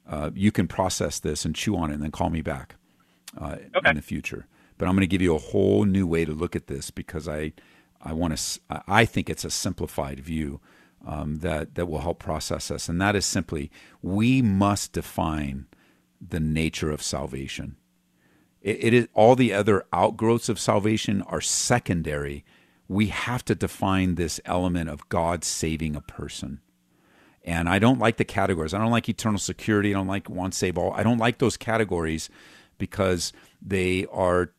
[0.07, 2.75] Uh, you can process this and chew on it, and then call me back
[3.39, 3.89] uh, Okay.
[3.89, 4.45] in the future.
[4.77, 7.27] But I'm going to give you a whole new way to look at this because
[7.27, 7.53] I,
[8.01, 8.59] I want to.
[8.87, 10.59] I think it's a simplified view
[11.05, 13.71] um, that that will help process us, and that is simply
[14.01, 15.67] we must define
[16.25, 17.75] the nature of salvation.
[18.61, 22.45] It, it is all the other outgrowths of salvation are secondary.
[22.87, 26.61] We have to define this element of God saving a person.
[27.43, 28.73] And I don't like the categories.
[28.73, 29.91] I don't like eternal security.
[29.91, 30.93] I don't like once save all.
[30.93, 32.29] I don't like those categories
[32.77, 34.51] because they are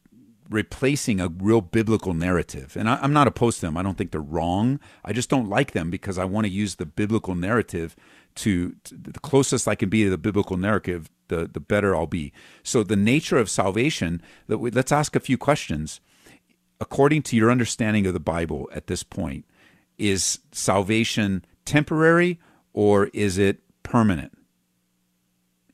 [0.53, 2.77] replacing a real biblical narrative.
[2.77, 3.77] And I, I'm not opposed to them.
[3.77, 4.81] I don't think they're wrong.
[5.05, 7.97] I just don't like them because I want to use the biblical narrative
[8.37, 12.07] to, to the closest I can be to the biblical narrative, the the better I'll
[12.07, 12.33] be.
[12.63, 14.23] So the nature of salvation.
[14.49, 16.01] Let's ask a few questions.
[16.81, 19.45] According to your understanding of the Bible at this point,
[19.99, 22.41] is salvation temporary
[22.73, 24.37] or is it permanent?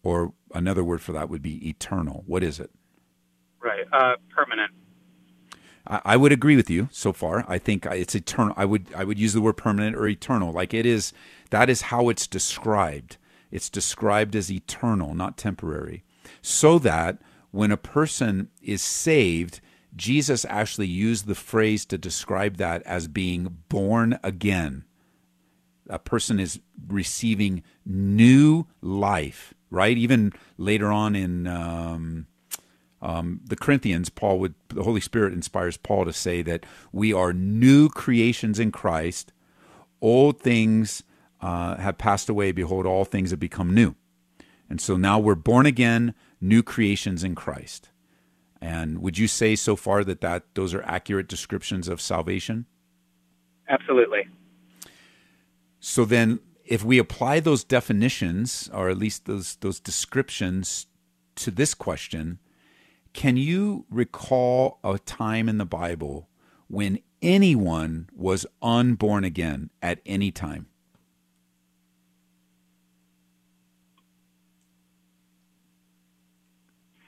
[0.02, 2.24] Or another word for that would be eternal.
[2.26, 2.70] What is it?
[3.68, 3.86] Right.
[3.92, 4.72] Uh, permanent.
[5.86, 7.44] I, would agree with you so far.
[7.48, 8.52] I think it's eternal.
[8.58, 10.52] I would I would use the word permanent or eternal.
[10.52, 11.12] Like it is.
[11.50, 13.16] That is how it's described.
[13.50, 16.04] It's described as eternal, not temporary.
[16.42, 17.18] So that
[17.50, 19.60] when a person is saved,
[19.96, 24.84] Jesus actually used the phrase to describe that as being born again.
[25.88, 29.96] A person is receiving new life, right?
[29.96, 32.26] Even later on in um,
[33.00, 37.32] um, the Corinthians, Paul would the Holy Spirit inspires Paul to say that we are
[37.32, 39.32] new creations in Christ.
[40.00, 41.02] Old things
[41.40, 43.94] uh, have passed away; behold, all things have become new.
[44.68, 47.90] And so now we're born again, new creations in Christ.
[48.60, 52.66] And would you say so far that, that those are accurate descriptions of salvation?
[53.68, 54.28] Absolutely.
[55.80, 60.86] So then, if we apply those definitions, or at least those those descriptions,
[61.36, 62.40] to this question,
[63.12, 66.28] can you recall a time in the Bible
[66.68, 70.66] when anyone was unborn again at any time?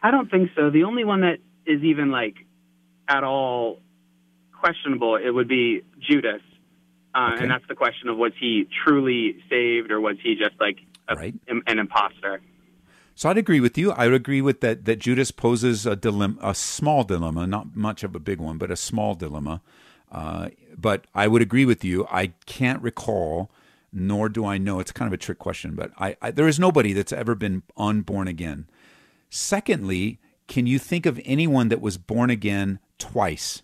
[0.02, 0.70] I don't think so.
[0.70, 2.34] The only one that is even like
[3.08, 3.78] at all
[4.58, 6.40] questionable, it would be Judas.
[7.14, 7.42] Uh, Okay.
[7.42, 10.78] And that's the question of was he truly saved or was he just like
[11.08, 11.34] a, Right.
[11.48, 12.40] an imposter?
[13.14, 13.92] So I'd agree with you.
[13.92, 14.86] I would agree with that.
[14.86, 18.70] That Judas poses a dilemma, a small dilemma, not much of a big one, but
[18.70, 19.60] a small dilemma.
[20.10, 22.06] Uh, but I would agree with you.
[22.10, 23.50] I can't recall,
[23.92, 24.80] nor do I know.
[24.80, 27.62] It's kind of a trick question, but I, I there is nobody that's ever been
[27.76, 28.66] unborn again.
[29.28, 33.62] Secondly, can you think of anyone that was born again twice?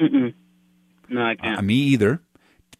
[0.00, 0.34] Mm-mm.
[1.08, 1.58] No, I can't.
[1.58, 2.20] Uh, me either.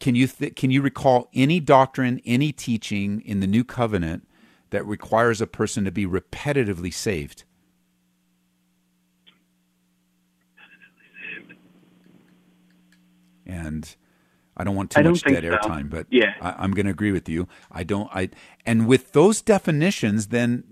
[0.05, 4.29] Can you th- can you recall any doctrine, any teaching in the new covenant
[4.69, 7.45] that requires a person to be repetitively saved?
[13.47, 13.97] And
[14.55, 15.57] I don't want too don't much dead so.
[15.57, 16.35] airtime, but Yeah.
[16.39, 17.49] I, I'm going to agree with you.
[17.73, 18.11] I don't.
[18.15, 18.29] I
[18.67, 20.65] and with those definitions, then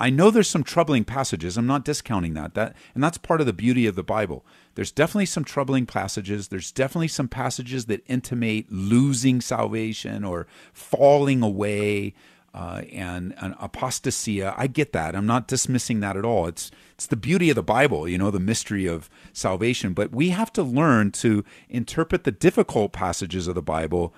[0.00, 1.58] I know there's some troubling passages.
[1.58, 2.54] I'm not discounting that.
[2.54, 4.46] That and that's part of the beauty of the Bible.
[4.74, 6.48] There's definitely some troubling passages.
[6.48, 12.14] There's definitely some passages that intimate losing salvation or falling away
[12.54, 14.54] uh, and, and apostasia.
[14.56, 15.14] I get that.
[15.14, 16.46] I'm not dismissing that at all.
[16.46, 19.92] It's it's the beauty of the Bible, you know, the mystery of salvation.
[19.92, 24.14] But we have to learn to interpret the difficult passages of the Bible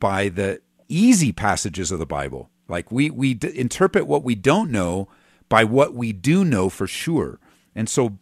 [0.00, 2.50] by the easy passages of the Bible.
[2.68, 5.08] Like we we d- interpret what we don't know
[5.48, 7.38] by what we do know for sure.
[7.74, 8.18] And so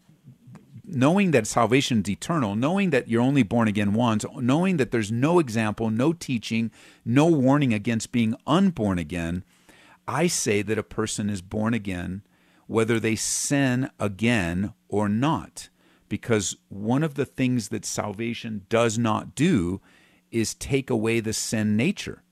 [0.85, 5.11] knowing that salvation is eternal, knowing that you're only born again once, knowing that there's
[5.11, 6.71] no example, no teaching,
[7.05, 9.45] no warning against being unborn again,
[10.07, 12.23] I say that a person is born again
[12.67, 15.69] whether they sin again or not.
[16.09, 19.81] Because one of the things that salvation does not do
[20.31, 22.23] is take away the sin nature.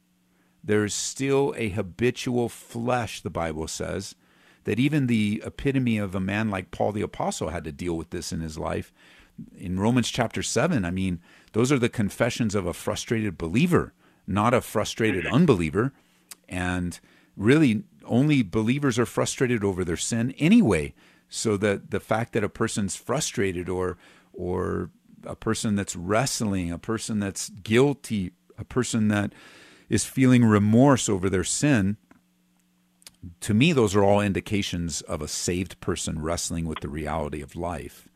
[0.64, 4.14] There's still a habitual flesh, the Bible says,
[4.64, 8.10] that even the epitome of a man like Paul the Apostle had to deal with
[8.10, 8.92] this in his life.
[9.56, 11.20] In Romans chapter 7, I mean,
[11.52, 13.92] those are the confessions of a frustrated believer,
[14.26, 15.34] not a frustrated mm-hmm.
[15.34, 15.92] unbeliever.
[16.48, 16.98] And
[17.36, 20.94] really, only believers are frustrated over their sin anyway.
[21.28, 23.96] So that the fact that a person's frustrated or
[24.34, 24.90] or
[25.24, 29.32] a person that's wrestling, a person that's guilty, a person that
[29.88, 31.96] is feeling remorse over their sin,
[33.40, 37.54] to me, those are all indications of a saved person wrestling with the reality of
[37.54, 38.08] life.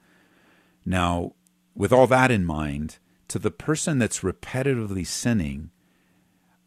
[0.85, 1.33] Now,
[1.75, 2.99] with all that in mind,
[3.29, 5.71] to the person that's repetitively sinning,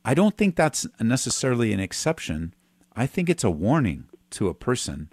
[0.06, 2.54] I don't think that's necessarily an exception.
[2.96, 5.10] I think it's a warning to a person.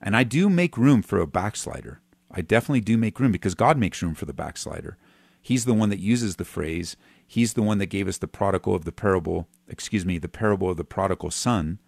[0.00, 2.00] And I do make room for a backslider.
[2.30, 4.96] I definitely do make room because God makes room for the backslider.
[5.42, 6.96] He's the one that uses the phrase.
[7.30, 10.70] He's the one that gave us the prodigal of the parable, excuse me, the parable
[10.70, 11.78] of the prodigal son.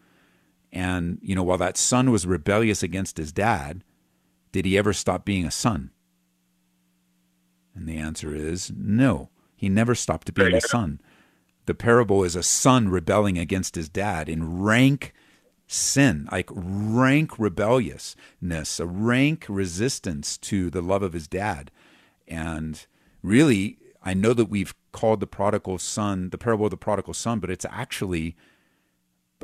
[0.71, 3.83] And, you know, while that son was rebellious against his dad,
[4.53, 5.93] did he ever stop being a son?
[7.75, 9.31] And the answer is no.
[9.57, 11.01] He never stopped being a son.
[11.65, 15.15] The parable is a son rebelling against his dad in rank
[15.67, 21.71] sin, like rank rebelliousness, a rank resistance to the love of his dad.
[22.29, 22.85] And
[23.23, 27.39] really, I know that we've called the prodigal son the parable of the prodigal son,
[27.39, 28.37] but it's actually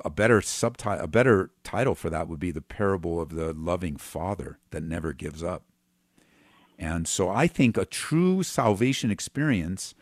[0.04, 3.96] a better subtitle, a better title for that would be the parable of the loving
[3.96, 5.64] father that never gives up.
[6.78, 9.94] And so I think a true salvation experience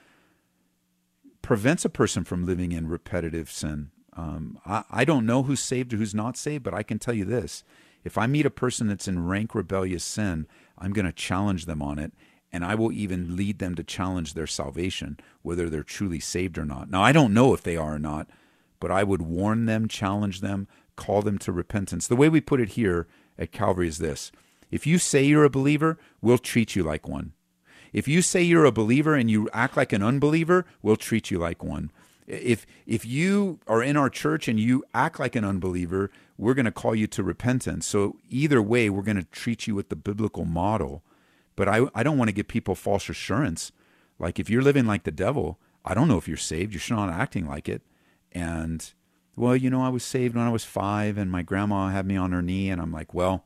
[1.42, 3.90] prevents a person from living in repetitive sin.
[4.16, 7.14] Um, I, I don't know who's saved or who's not saved, but I can tell
[7.14, 7.62] you this.
[8.02, 10.46] If I meet a person that's in rank rebellious sin,
[10.78, 12.12] I'm going to challenge them on it
[12.54, 16.64] and I will even lead them to challenge their salvation, whether they're truly saved or
[16.64, 16.88] not.
[16.88, 18.28] Now, I don't know if they are or not,
[18.78, 22.06] but I would warn them, challenge them, call them to repentance.
[22.06, 24.30] The way we put it here at Calvary is this
[24.70, 27.32] if you say you're a believer, we'll treat you like one.
[27.92, 31.40] If you say you're a believer and you act like an unbeliever, we'll treat you
[31.40, 31.90] like one.
[32.28, 36.66] If if you are in our church and you act like an unbeliever, we're going
[36.66, 37.84] to call you to repentance.
[37.84, 41.02] So either way, we're going to treat you with the biblical model
[41.56, 43.72] but I, I don't want to give people false assurance.
[44.18, 46.74] Like if you're living like the devil, I don't know if you're saved.
[46.74, 47.82] You're not acting like it.
[48.32, 48.92] And
[49.36, 52.16] well, you know, I was saved when I was five, and my grandma had me
[52.16, 53.44] on her knee, and I'm like, well,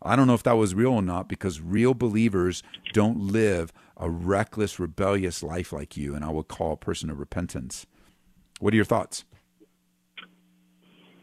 [0.00, 4.10] I don't know if that was real or not because real believers don't live a
[4.10, 7.86] reckless, rebellious life like you, and I would call a person to repentance.
[8.60, 9.24] What are your thoughts?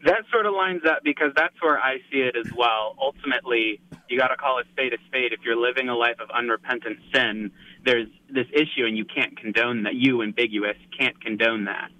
[0.04, 2.96] That sort of lines up because that's where I see it as well.
[3.00, 5.32] Ultimately, you got to call a spade a spade.
[5.32, 7.52] If you're living a life of unrepentant sin,
[7.84, 9.94] there's this issue, and you can't condone that.
[9.94, 11.90] You, ambiguous, can't condone that.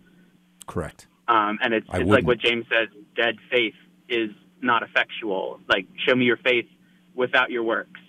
[0.67, 1.07] Correct.
[1.29, 3.75] Um, and it's, it's like what James says: dead faith
[4.09, 4.31] is
[4.61, 5.61] not effectual.
[5.69, 6.67] Like, show me your faith
[7.15, 8.01] without your works.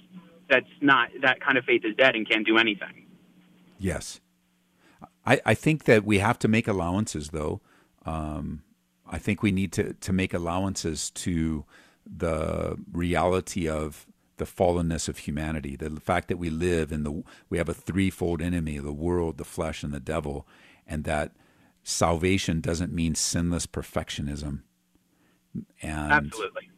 [0.50, 3.06] That's not that kind of faith is dead and can't do anything.
[3.80, 4.20] Yes,
[5.26, 7.62] I, I think that we have to make allowances, though.
[8.06, 8.64] Um,
[9.14, 11.66] I think we need to, to make allowances to
[12.03, 14.07] the reality of
[14.38, 18.41] the fallenness of humanity, the fact that we live in the we have a threefold
[18.41, 20.47] enemy, the world, the flesh, and the devil,
[20.88, 21.32] and that
[21.84, 24.61] salvation doesn't mean sinless perfectionism.
[25.84, 26.72] And Absolutely.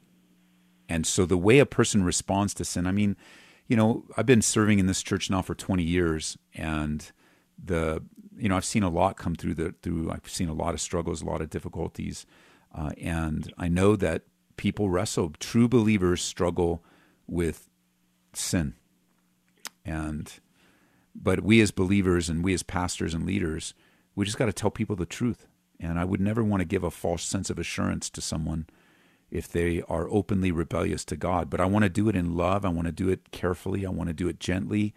[0.90, 3.16] And so the way a person responds to sin, I mean,
[3.68, 7.10] you know, I've been serving in this church now for 20 years and
[7.64, 8.04] the
[8.38, 10.12] you know, I've seen a lot come through the through.
[10.12, 12.26] I've seen a lot of struggles, a lot of difficulties,
[12.74, 14.24] uh, and I know that
[14.58, 15.34] people wrestle.
[15.40, 16.84] True believers struggle
[17.28, 17.70] with
[18.34, 18.76] sin,
[19.84, 20.32] and
[21.16, 23.74] but we as believers and we as pastors and leaders,
[24.16, 25.48] we just got to tell people the truth.
[25.80, 28.68] And I would never want to give a false sense of assurance to someone
[29.30, 31.50] if they are openly rebellious to God.
[31.50, 32.66] But I want to do it in love.
[32.66, 33.86] I want to do it carefully.
[33.86, 34.94] I want to do it gently.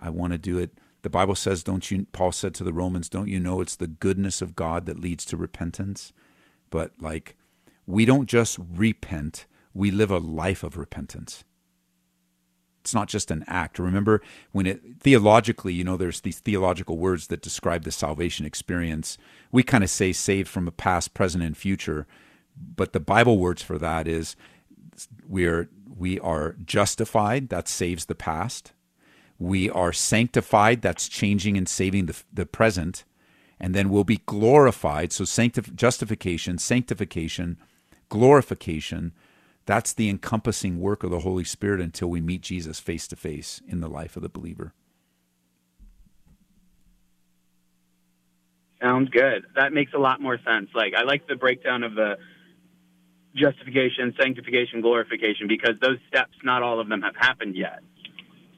[0.00, 3.08] I want to do it the Bible says, don't you, Paul said to the Romans,
[3.08, 6.12] don't you know it's the goodness of God that leads to repentance?
[6.70, 7.36] But like,
[7.86, 11.44] we don't just repent, we live a life of repentance.
[12.80, 13.78] It's not just an act.
[13.78, 14.22] Remember
[14.52, 19.18] when it theologically, you know, there's these theological words that describe the salvation experience.
[19.52, 22.06] We kind of say saved from a past, present, and future,
[22.56, 24.36] but the Bible words for that is
[25.28, 28.72] we are we are justified, that saves the past
[29.38, 33.04] we are sanctified, that's changing and saving the, the present.
[33.60, 35.12] And then we'll be glorified.
[35.12, 37.58] So, sanctif- justification, sanctification,
[38.08, 39.12] glorification,
[39.66, 43.60] that's the encompassing work of the Holy Spirit until we meet Jesus face to face
[43.68, 44.72] in the life of the believer.
[48.80, 49.44] Sounds good.
[49.56, 50.70] That makes a lot more sense.
[50.74, 52.16] Like I like the breakdown of the
[53.34, 57.80] justification, sanctification, glorification because those steps, not all of them have happened yet.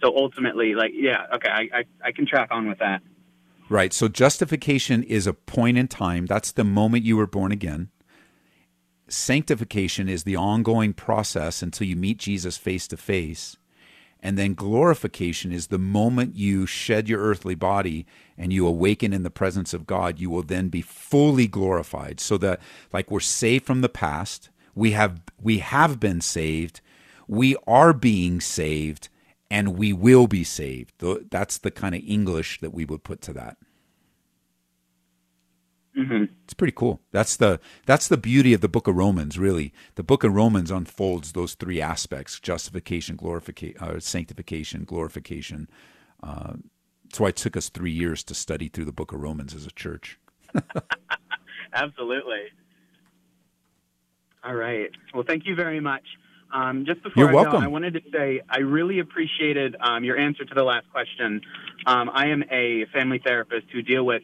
[0.03, 3.03] So ultimately, like, yeah, okay, I, I, I can track on with that.
[3.69, 3.93] Right.
[3.93, 6.27] So justification is a point in time.
[6.27, 7.91] That's the moment you were born again.
[9.09, 13.57] Sanctification is the ongoing process until you meet Jesus face to face.
[14.23, 19.23] And then glorification is the moment you shed your earthly body and you awaken in
[19.23, 22.21] the presence of God, you will then be fully glorified.
[22.21, 22.61] So that
[22.93, 26.81] like we're saved from the past, we have we have been saved,
[27.29, 29.09] we are being saved,
[29.51, 30.95] and we will be saved.
[31.31, 33.57] That's the kind of English that we would put to that.
[35.97, 36.25] Mm-hmm.
[36.45, 37.01] It's pretty cool.
[37.11, 39.39] That's the that's the beauty of the Book of Romans.
[39.39, 45.69] Really, the Book of Romans unfolds those three aspects: justification, glorification, uh, sanctification, glorification.
[46.23, 46.55] Uh,
[47.05, 49.67] that's why it took us three years to study through the Book of Romans as
[49.67, 50.19] a church.
[51.75, 52.45] Absolutely.
[54.45, 54.91] All right.
[55.13, 56.05] Well, thank you very much.
[56.53, 57.61] Um, just before You're I welcome.
[57.61, 61.43] go, I wanted to say I really appreciated um, your answer to the last question.
[61.87, 64.23] Um, I am a family therapist who deal with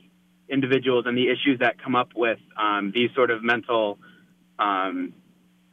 [0.49, 3.99] individuals and the issues that come up with um, these sort of mental
[4.59, 5.13] um,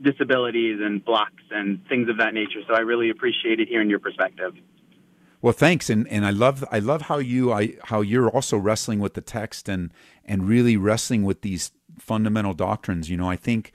[0.02, 2.62] disabilities and blocks and things of that nature.
[2.68, 4.54] So I really appreciated hearing your perspective.
[5.42, 9.00] Well, thanks, and and I love I love how you I how you're also wrestling
[9.00, 9.92] with the text and
[10.24, 13.10] and really wrestling with these fundamental doctrines.
[13.10, 13.74] You know, I think.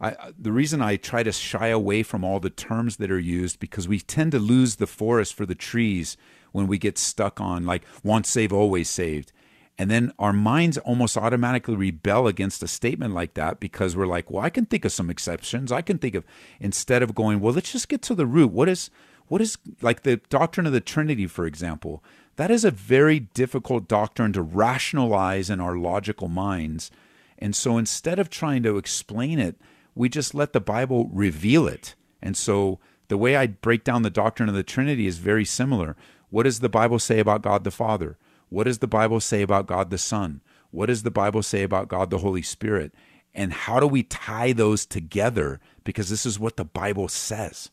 [0.00, 3.60] I, the reason I try to shy away from all the terms that are used
[3.60, 6.16] because we tend to lose the forest for the trees
[6.52, 9.32] when we get stuck on like once saved always saved
[9.80, 14.30] and then our minds almost automatically rebel against a statement like that because we're like,
[14.30, 15.72] well, I can think of some exceptions.
[15.72, 16.26] I can think of
[16.60, 18.52] instead of going, well, let's just get to the root.
[18.52, 18.90] What is
[19.28, 22.04] what is like the doctrine of the Trinity, for example?
[22.36, 26.90] That is a very difficult doctrine to rationalize in our logical minds.
[27.38, 29.58] And so instead of trying to explain it,
[29.94, 31.94] we just let the Bible reveal it.
[32.22, 32.78] And so
[33.08, 35.96] the way I break down the doctrine of the Trinity is very similar.
[36.30, 38.18] What does the Bible say about God the Father?
[38.48, 40.42] What does the Bible say about God the Son?
[40.70, 42.92] What does the Bible say about God the Holy Spirit?
[43.34, 45.60] And how do we tie those together?
[45.84, 47.70] Because this is what the Bible says.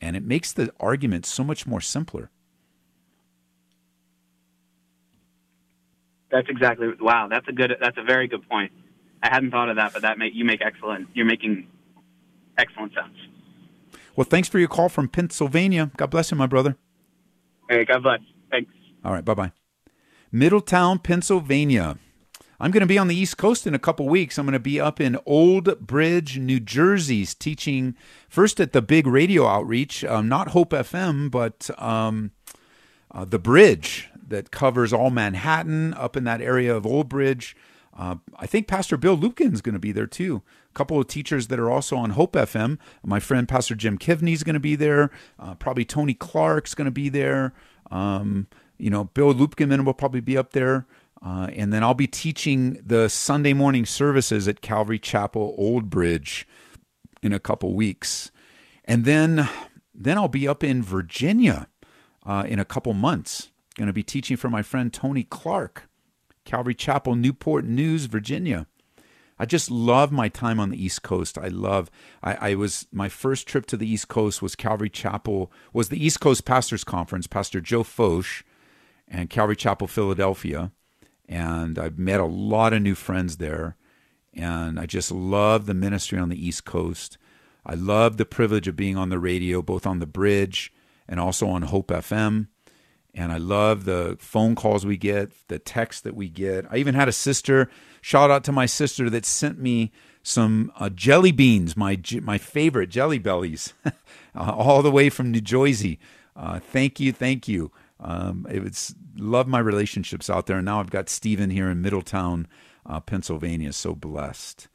[0.00, 2.30] And it makes the argument so much more simpler.
[6.30, 7.28] That's exactly wow.
[7.30, 7.72] That's a good.
[7.80, 8.72] That's a very good point.
[9.24, 11.08] I hadn't thought of that, but that make you make excellent.
[11.14, 11.66] You're making
[12.58, 13.16] excellent sense.
[14.14, 15.90] Well, thanks for your call from Pennsylvania.
[15.96, 16.76] God bless you, my brother.
[17.70, 18.20] Hey, God bless.
[18.50, 18.70] Thanks.
[19.02, 19.52] All right, bye bye.
[20.30, 21.96] Middletown, Pennsylvania.
[22.60, 24.36] I'm going to be on the East Coast in a couple weeks.
[24.38, 27.96] I'm going to be up in Old Bridge, New Jersey, teaching
[28.28, 32.32] first at the big radio outreach, um, not Hope FM, but um,
[33.10, 37.56] uh, the bridge that covers all Manhattan up in that area of Old Bridge.
[37.96, 40.42] Uh, I think Pastor Bill Lupkin's going to be there too.
[40.70, 42.78] A couple of teachers that are also on Hope FM.
[43.04, 45.10] My friend Pastor Jim Kivney is going to be there.
[45.38, 47.52] Uh, probably Tony Clark's going to be there.
[47.90, 50.86] Um, you know, Bill Lupkin will probably be up there.
[51.24, 56.46] Uh, and then I'll be teaching the Sunday morning services at Calvary Chapel, Old Bridge,
[57.22, 58.30] in a couple weeks.
[58.84, 59.48] And then,
[59.94, 61.68] then I'll be up in Virginia
[62.26, 63.50] uh, in a couple months.
[63.76, 65.88] Going to be teaching for my friend Tony Clark,
[66.44, 68.66] Calvary Chapel, Newport News, Virginia.
[69.38, 71.38] I just love my time on the East Coast.
[71.38, 71.90] I love.
[72.22, 76.04] I, I, was my first trip to the East Coast was Calvary Chapel was the
[76.04, 77.26] East Coast Pastors Conference.
[77.26, 78.44] Pastor Joe Focht
[79.08, 80.70] and Calvary Chapel, Philadelphia,
[81.28, 83.76] and I've met a lot of new friends there.
[84.32, 87.18] And I just love the ministry on the East Coast.
[87.66, 90.72] I love the privilege of being on the radio, both on the bridge
[91.08, 92.48] and also on Hope FM.
[93.14, 96.66] And I love the phone calls we get, the texts that we get.
[96.70, 99.92] I even had a sister, shout out to my sister that sent me
[100.24, 103.92] some uh, jelly beans, my my favorite jelly bellies, uh,
[104.34, 106.00] all the way from New Jersey.
[106.34, 107.70] Uh, thank you, thank you.
[108.00, 111.82] Um, it was love my relationships out there, and now I've got Stephen here in
[111.82, 112.48] Middletown,
[112.84, 113.72] uh, Pennsylvania.
[113.72, 114.68] So blessed.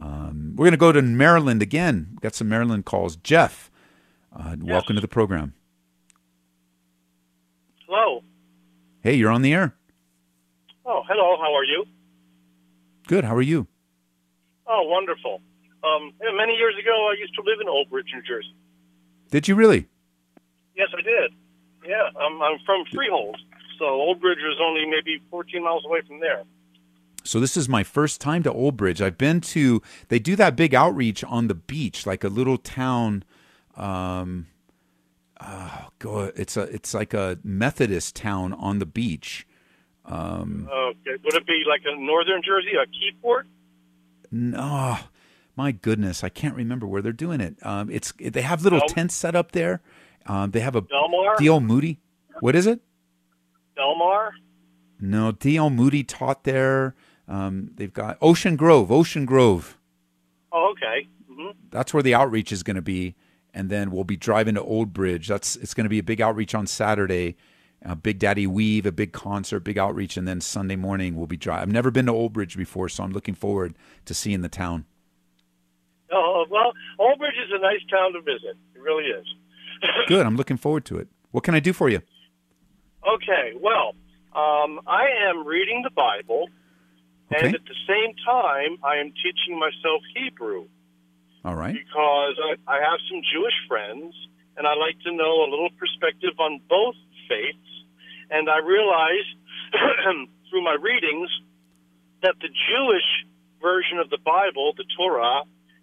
[0.00, 2.08] Um, we're gonna go to Maryland again.
[2.10, 3.16] We've got some Maryland calls.
[3.16, 3.70] Jeff,
[4.34, 4.70] uh, yes.
[4.70, 5.54] welcome to the program.
[7.86, 8.22] Hello.
[9.02, 9.74] Hey, you're on the air.
[10.84, 11.36] Oh, hello.
[11.40, 11.84] How are you?
[13.06, 13.24] Good.
[13.24, 13.66] How are you?
[14.66, 15.40] Oh, wonderful.
[15.84, 18.54] Um, many years ago, I used to live in Old Bridge, New Jersey.
[19.30, 19.86] Did you really?
[20.76, 21.32] Yes, I did.
[21.86, 23.36] Yeah, I'm, I'm from Freehold,
[23.78, 26.42] so Old Bridge is only maybe 14 miles away from there.
[27.22, 29.00] So this is my first time to Old Bridge.
[29.00, 29.82] I've been to.
[30.08, 33.24] They do that big outreach on the beach, like a little town.
[33.76, 34.46] Um,
[35.40, 36.32] oh, go.
[36.36, 36.62] It's a.
[36.62, 39.46] It's like a Methodist town on the beach.
[40.04, 43.44] Um, okay, would it be like a northern Jersey, a Keyport?
[44.30, 44.98] No,
[45.56, 47.56] my goodness, I can't remember where they're doing it.
[47.62, 49.80] Um, it's they have little Del- tents set up there.
[50.26, 51.36] Um, they have a Delmar.
[51.38, 51.60] D.L.
[51.60, 52.00] Moody.
[52.40, 52.80] What is it?
[53.76, 54.32] Delmar.
[55.00, 55.70] No, D.L.
[55.70, 56.94] Moody taught there.
[57.28, 58.90] Um, they've got Ocean Grove.
[58.92, 59.76] Ocean Grove.
[60.52, 61.08] Oh, okay.
[61.30, 61.58] Mm-hmm.
[61.70, 63.14] That's where the outreach is going to be.
[63.56, 65.26] And then we'll be driving to Old Bridge.
[65.28, 67.36] That's it's going to be a big outreach on Saturday.
[67.84, 71.36] Uh, big Daddy Weave, a big concert, big outreach, and then Sunday morning we'll be
[71.36, 71.62] driving.
[71.62, 74.84] I've never been to Old Bridge before, so I'm looking forward to seeing the town.
[76.12, 78.56] Oh well, Old Bridge is a nice town to visit.
[78.74, 79.26] It really is.
[80.08, 80.26] Good.
[80.26, 81.08] I'm looking forward to it.
[81.32, 82.00] What can I do for you?
[83.06, 83.52] Okay.
[83.60, 83.94] Well,
[84.34, 86.48] um, I am reading the Bible,
[87.32, 87.46] Okay.
[87.46, 90.66] and at the same time, I am teaching myself Hebrew.
[91.46, 91.74] All right.
[91.74, 94.12] because I, I have some Jewish friends,
[94.56, 96.96] and I like to know a little perspective on both
[97.28, 97.70] faiths.
[98.30, 99.30] And I realized
[100.50, 101.30] through my readings
[102.22, 103.08] that the Jewish
[103.62, 105.42] version of the Bible, the Torah,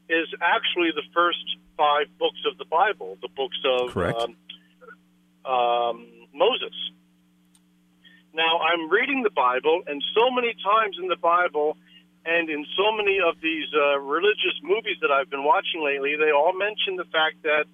[0.09, 1.43] is actually the first
[1.77, 4.35] five books of the Bible, the books of um,
[5.45, 6.75] um, Moses.
[8.33, 11.77] Now, I'm reading the Bible, and so many times in the Bible,
[12.25, 16.31] and in so many of these uh, religious movies that I've been watching lately, they
[16.31, 17.65] all mention the fact that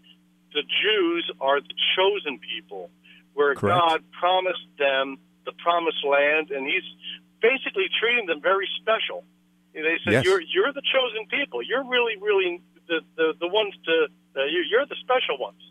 [0.54, 2.90] the Jews are the chosen people,
[3.34, 3.78] where Correct.
[3.78, 6.86] God promised them the promised land, and He's
[7.42, 9.24] basically treating them very special.
[9.74, 10.26] They said, Yes.
[10.26, 11.62] "You're you're the chosen people.
[11.62, 15.62] You're really, really the the, the ones to uh, you, you're the special ones."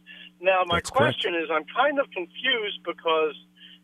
[0.41, 1.19] Now, my That's correct.
[1.19, 3.35] question is, I'm kind of confused because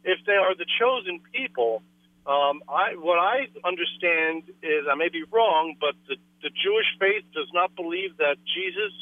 [0.05, 1.83] if they are the chosen people,
[2.27, 7.25] um, I what I understand is I may be wrong, but the, the Jewish faith
[7.35, 8.93] does not believe that Jesus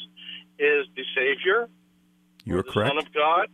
[0.59, 1.69] is the Savior,
[2.43, 2.89] You're the correct.
[2.89, 3.47] Son of God.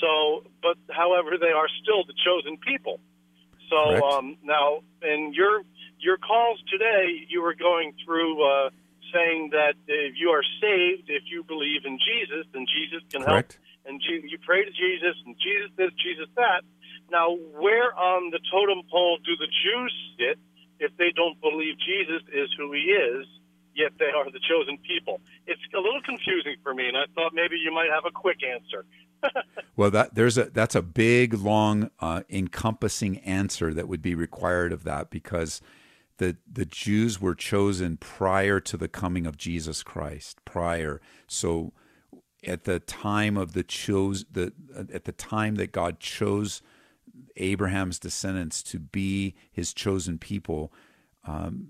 [0.00, 3.00] So, but however, they are still the chosen people.
[3.68, 5.62] So um, now, in your
[5.98, 8.70] your calls today, you were going through uh,
[9.12, 13.44] saying that if you are saved, if you believe in Jesus, then Jesus can help
[13.86, 16.62] and Je- you pray to Jesus, and Jesus this, Jesus that.
[17.10, 20.38] Now, where on the totem pole do the Jews sit
[20.78, 23.26] if they don't believe Jesus is who he is,
[23.74, 25.20] yet they are the chosen people?
[25.46, 28.38] It's a little confusing for me, and I thought maybe you might have a quick
[28.44, 28.84] answer.
[29.76, 34.72] Well, that there's a that's a big, long, uh, encompassing answer that would be required
[34.72, 35.62] of that because
[36.18, 40.44] the the Jews were chosen prior to the coming of Jesus Christ.
[40.44, 41.72] Prior, so
[42.46, 44.52] at the time of the chose the
[44.92, 46.60] at the time that God chose
[47.36, 50.72] Abraham's descendants to be His chosen people,
[51.26, 51.68] um,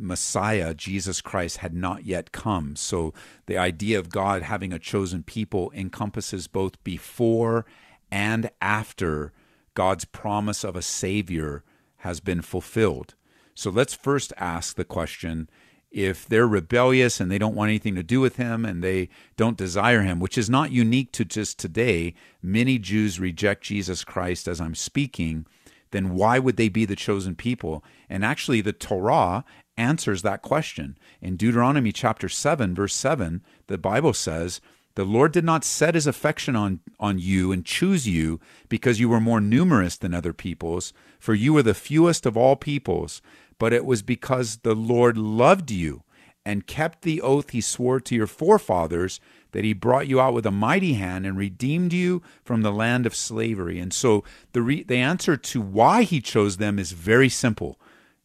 [0.00, 2.76] Messiah, Jesus Christ, had not yet come.
[2.76, 3.14] So
[3.46, 7.64] the idea of God having a chosen people encompasses both before
[8.10, 9.32] and after
[9.74, 11.64] God's promise of a Savior
[11.98, 13.14] has been fulfilled.
[13.54, 15.48] So let's first ask the question
[15.90, 19.56] if they're rebellious and they don't want anything to do with him and they don't
[19.56, 24.60] desire him, which is not unique to just today, many Jews reject Jesus Christ as
[24.60, 25.46] I'm speaking
[25.90, 27.84] then why would they be the chosen people?
[28.08, 29.44] And actually, the Torah
[29.76, 30.98] answers that question.
[31.20, 34.60] In Deuteronomy chapter 7, verse 7, the Bible says,
[34.94, 39.08] The Lord did not set his affection on, on you and choose you because you
[39.08, 43.22] were more numerous than other peoples, for you were the fewest of all peoples,
[43.58, 46.02] but it was because the Lord loved you
[46.44, 49.18] and kept the oath he swore to your forefathers
[49.50, 53.06] that he brought you out with a mighty hand and redeemed you from the land
[53.06, 53.78] of slavery.
[53.78, 57.80] And so the re- the answer to why he chose them is very simple.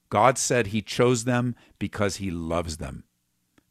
[0.09, 3.05] God said he chose them because he loves them.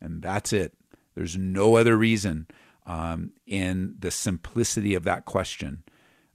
[0.01, 0.73] And that's it.
[1.15, 2.49] There's no other reason
[2.87, 5.85] um, in the simplicity of that question.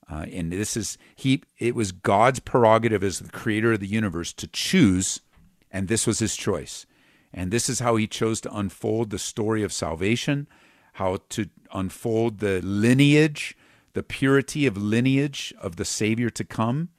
[0.10, 1.42] Uh, and this is he.
[1.58, 5.22] It was God's prerogative as the creator of the universe to choose,
[5.72, 6.86] and this was his choice.
[7.34, 10.48] And this is how he chose to unfold the story of salvation,
[10.94, 13.58] how to unfold the lineage,
[13.94, 16.90] the purity of lineage of the Savior to come.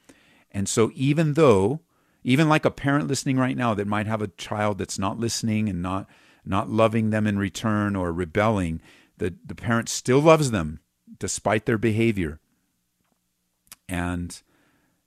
[0.51, 1.81] And so, even though,
[2.23, 5.69] even like a parent listening right now that might have a child that's not listening
[5.69, 6.07] and not
[6.45, 8.81] not loving them in return or rebelling,
[9.17, 10.79] the, the parent still loves them
[11.19, 12.39] despite their behavior.
[13.87, 14.41] And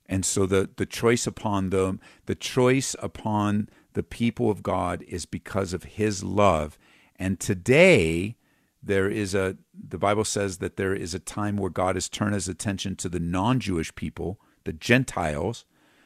[0.07, 5.25] and so the, the choice upon them, the choice upon the people of God is
[5.25, 6.77] because of his love.
[7.17, 8.35] And today
[8.83, 12.33] there is a the Bible says that there is a time where God has turned
[12.33, 15.65] his attention to the non-Jewish people, the Gentiles,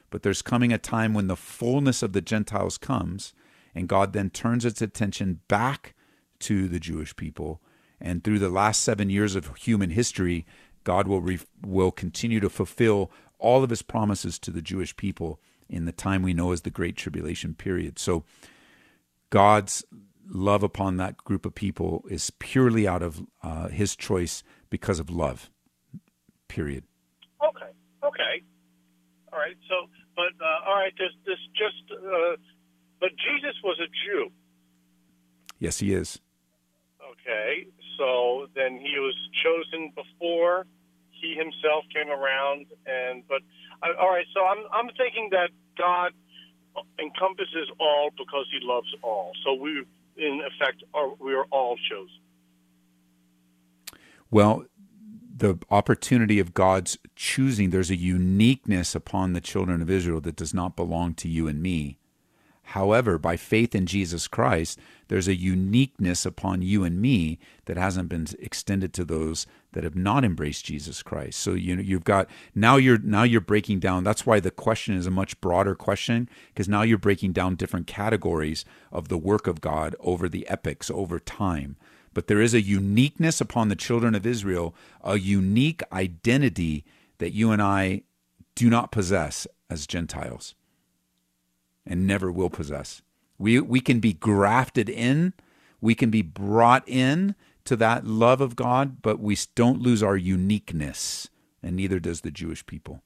[0.09, 3.33] but there's coming a time when the fullness of the Gentiles comes,
[3.73, 5.95] and God then turns its attention back
[6.39, 7.61] to the Jewish people.
[7.99, 10.45] And through the last seven years of human history,
[10.85, 15.41] God will re- will continue to fulfill all of His promises to the Jewish people
[15.67, 17.99] in the time we know as the Great Tribulation period.
[17.99, 18.23] So,
[19.29, 19.83] God's
[20.29, 25.09] love upon that group of people is purely out of uh, His choice because of
[25.09, 25.49] love.
[26.47, 26.85] Period.
[27.43, 27.71] Okay.
[28.03, 28.43] Okay.
[29.33, 29.57] All right.
[29.67, 30.93] So, but uh, all right.
[30.97, 31.91] This this just.
[31.91, 32.37] Uh,
[33.01, 34.29] but Jesus was a Jew.
[35.59, 36.19] Yes, He is.
[37.01, 37.15] Okay.
[37.25, 37.65] Okay,
[37.97, 40.65] so then he was chosen before
[41.25, 43.41] he himself came around, and but
[43.99, 44.25] all right.
[44.33, 46.13] So I'm I'm thinking that God
[46.99, 49.31] encompasses all because He loves all.
[49.43, 49.83] So we,
[50.17, 52.19] in effect, are we are all chosen.
[54.31, 54.65] Well,
[55.37, 60.53] the opportunity of God's choosing, there's a uniqueness upon the children of Israel that does
[60.53, 61.97] not belong to you and me.
[62.69, 68.09] However, by faith in Jesus Christ, there's a uniqueness upon you and me that hasn't
[68.09, 69.45] been extended to those
[69.75, 71.37] that have not embraced Jesus Christ.
[71.37, 74.05] So you know you've got now you're now you're breaking down.
[74.05, 77.85] That's why the question is a much broader question because now you're breaking down different
[77.85, 81.75] categories of the work of God over the epochs over time.
[82.13, 84.73] But there is a uniqueness upon the children of Israel,
[85.03, 86.85] a unique identity
[87.17, 88.03] that you and I
[88.55, 90.55] do not possess as Gentiles
[91.85, 93.01] and never will possess.
[93.37, 95.33] We, we can be grafted in,
[95.81, 97.35] we can be brought in
[97.65, 101.29] to that love of God, but we don't lose our uniqueness,
[101.61, 103.01] and neither does the Jewish people.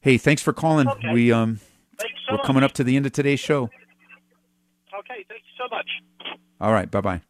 [0.00, 0.88] Hey, thanks for calling.
[0.88, 1.12] Okay.
[1.12, 1.60] We um
[1.98, 2.46] so we're much.
[2.46, 3.64] coming up to the end of today's show.
[4.94, 5.88] Okay, thank you so much.
[6.60, 7.22] All right, bye bye.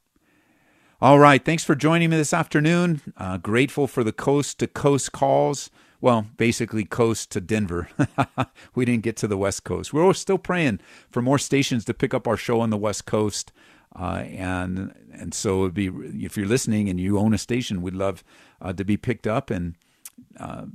[1.01, 3.01] All right, thanks for joining me this afternoon.
[3.17, 5.69] Uh, grateful for the coast to coast calls.
[6.01, 7.89] Well, basically, coast to Denver.
[8.75, 9.93] we didn't get to the West Coast.
[9.93, 10.81] We're still praying
[11.11, 13.53] for more stations to pick up our show on the West Coast.
[13.95, 15.89] Uh, and and so it'd be
[16.25, 18.25] if you're listening and you own a station, we'd love
[18.61, 19.77] uh, to be picked up and
[20.39, 20.67] uh,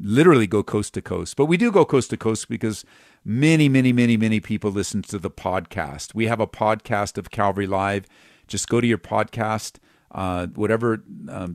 [0.00, 1.36] literally go coast to coast.
[1.36, 2.84] But we do go coast to coast because
[3.24, 6.14] many, many, many, many people listen to the podcast.
[6.14, 8.06] We have a podcast of Calvary Live.
[8.46, 9.76] Just go to your podcast,
[10.12, 11.54] uh, whatever um,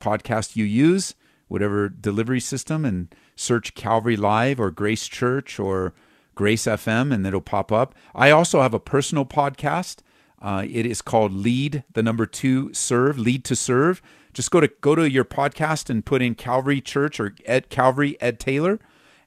[0.00, 1.14] podcast you use,
[1.48, 5.94] whatever delivery system, and search Calvary Live or Grace Church or
[6.34, 7.94] Grace FM, and it'll pop up.
[8.14, 9.98] I also have a personal podcast.
[10.42, 14.02] Uh, it is called Lead the Number Two Serve, Lead to Serve.
[14.34, 18.20] Just go to go to your podcast and put in Calvary Church or Ed Calvary
[18.20, 18.80] Ed Taylor,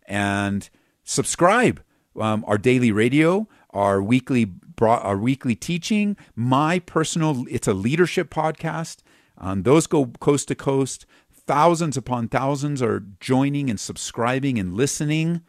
[0.05, 0.69] and
[1.03, 1.81] subscribe.
[2.19, 4.51] Um, our daily radio, our weekly
[4.81, 7.45] our weekly teaching, my personal.
[7.49, 8.97] It's a leadership podcast.
[9.37, 11.05] Um, those go coast to coast.
[11.31, 15.41] Thousands upon thousands are joining and subscribing and listening.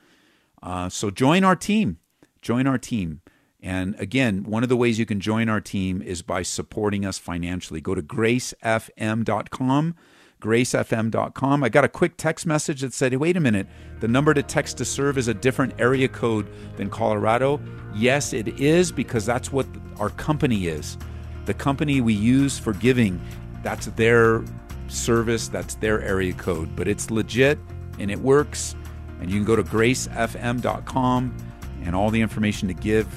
[0.62, 1.98] Uh, so join our team.
[2.42, 3.22] Join our team.
[3.62, 7.18] And again, one of the ways you can join our team is by supporting us
[7.18, 7.80] financially.
[7.80, 9.94] Go to gracefm.com.
[10.40, 11.64] Gracefm.com.
[11.64, 13.66] I got a quick text message that said, hey, wait a minute,
[14.00, 16.46] the number to text to serve is a different area code
[16.76, 17.59] than Colorado.
[17.94, 19.66] Yes, it is because that's what
[19.98, 20.98] our company is.
[21.46, 23.20] The company we use for giving,
[23.62, 24.44] that's their
[24.88, 26.76] service, that's their area code.
[26.76, 27.59] But it's legit
[27.98, 28.74] and it works.
[29.20, 31.36] And you can go to gracefm.com
[31.82, 33.09] and all the information to give.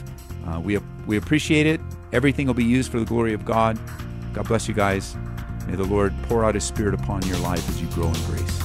[0.50, 1.80] Uh, we, we appreciate it.
[2.12, 3.80] Everything will be used for the glory of God.
[4.34, 5.16] God bless you guys.
[5.68, 8.62] May the Lord pour out His Spirit upon your life as you grow in grace.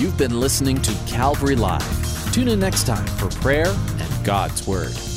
[0.00, 2.32] You've been listening to Calvary Live.
[2.32, 5.07] Tune in next time for prayer and God's Word.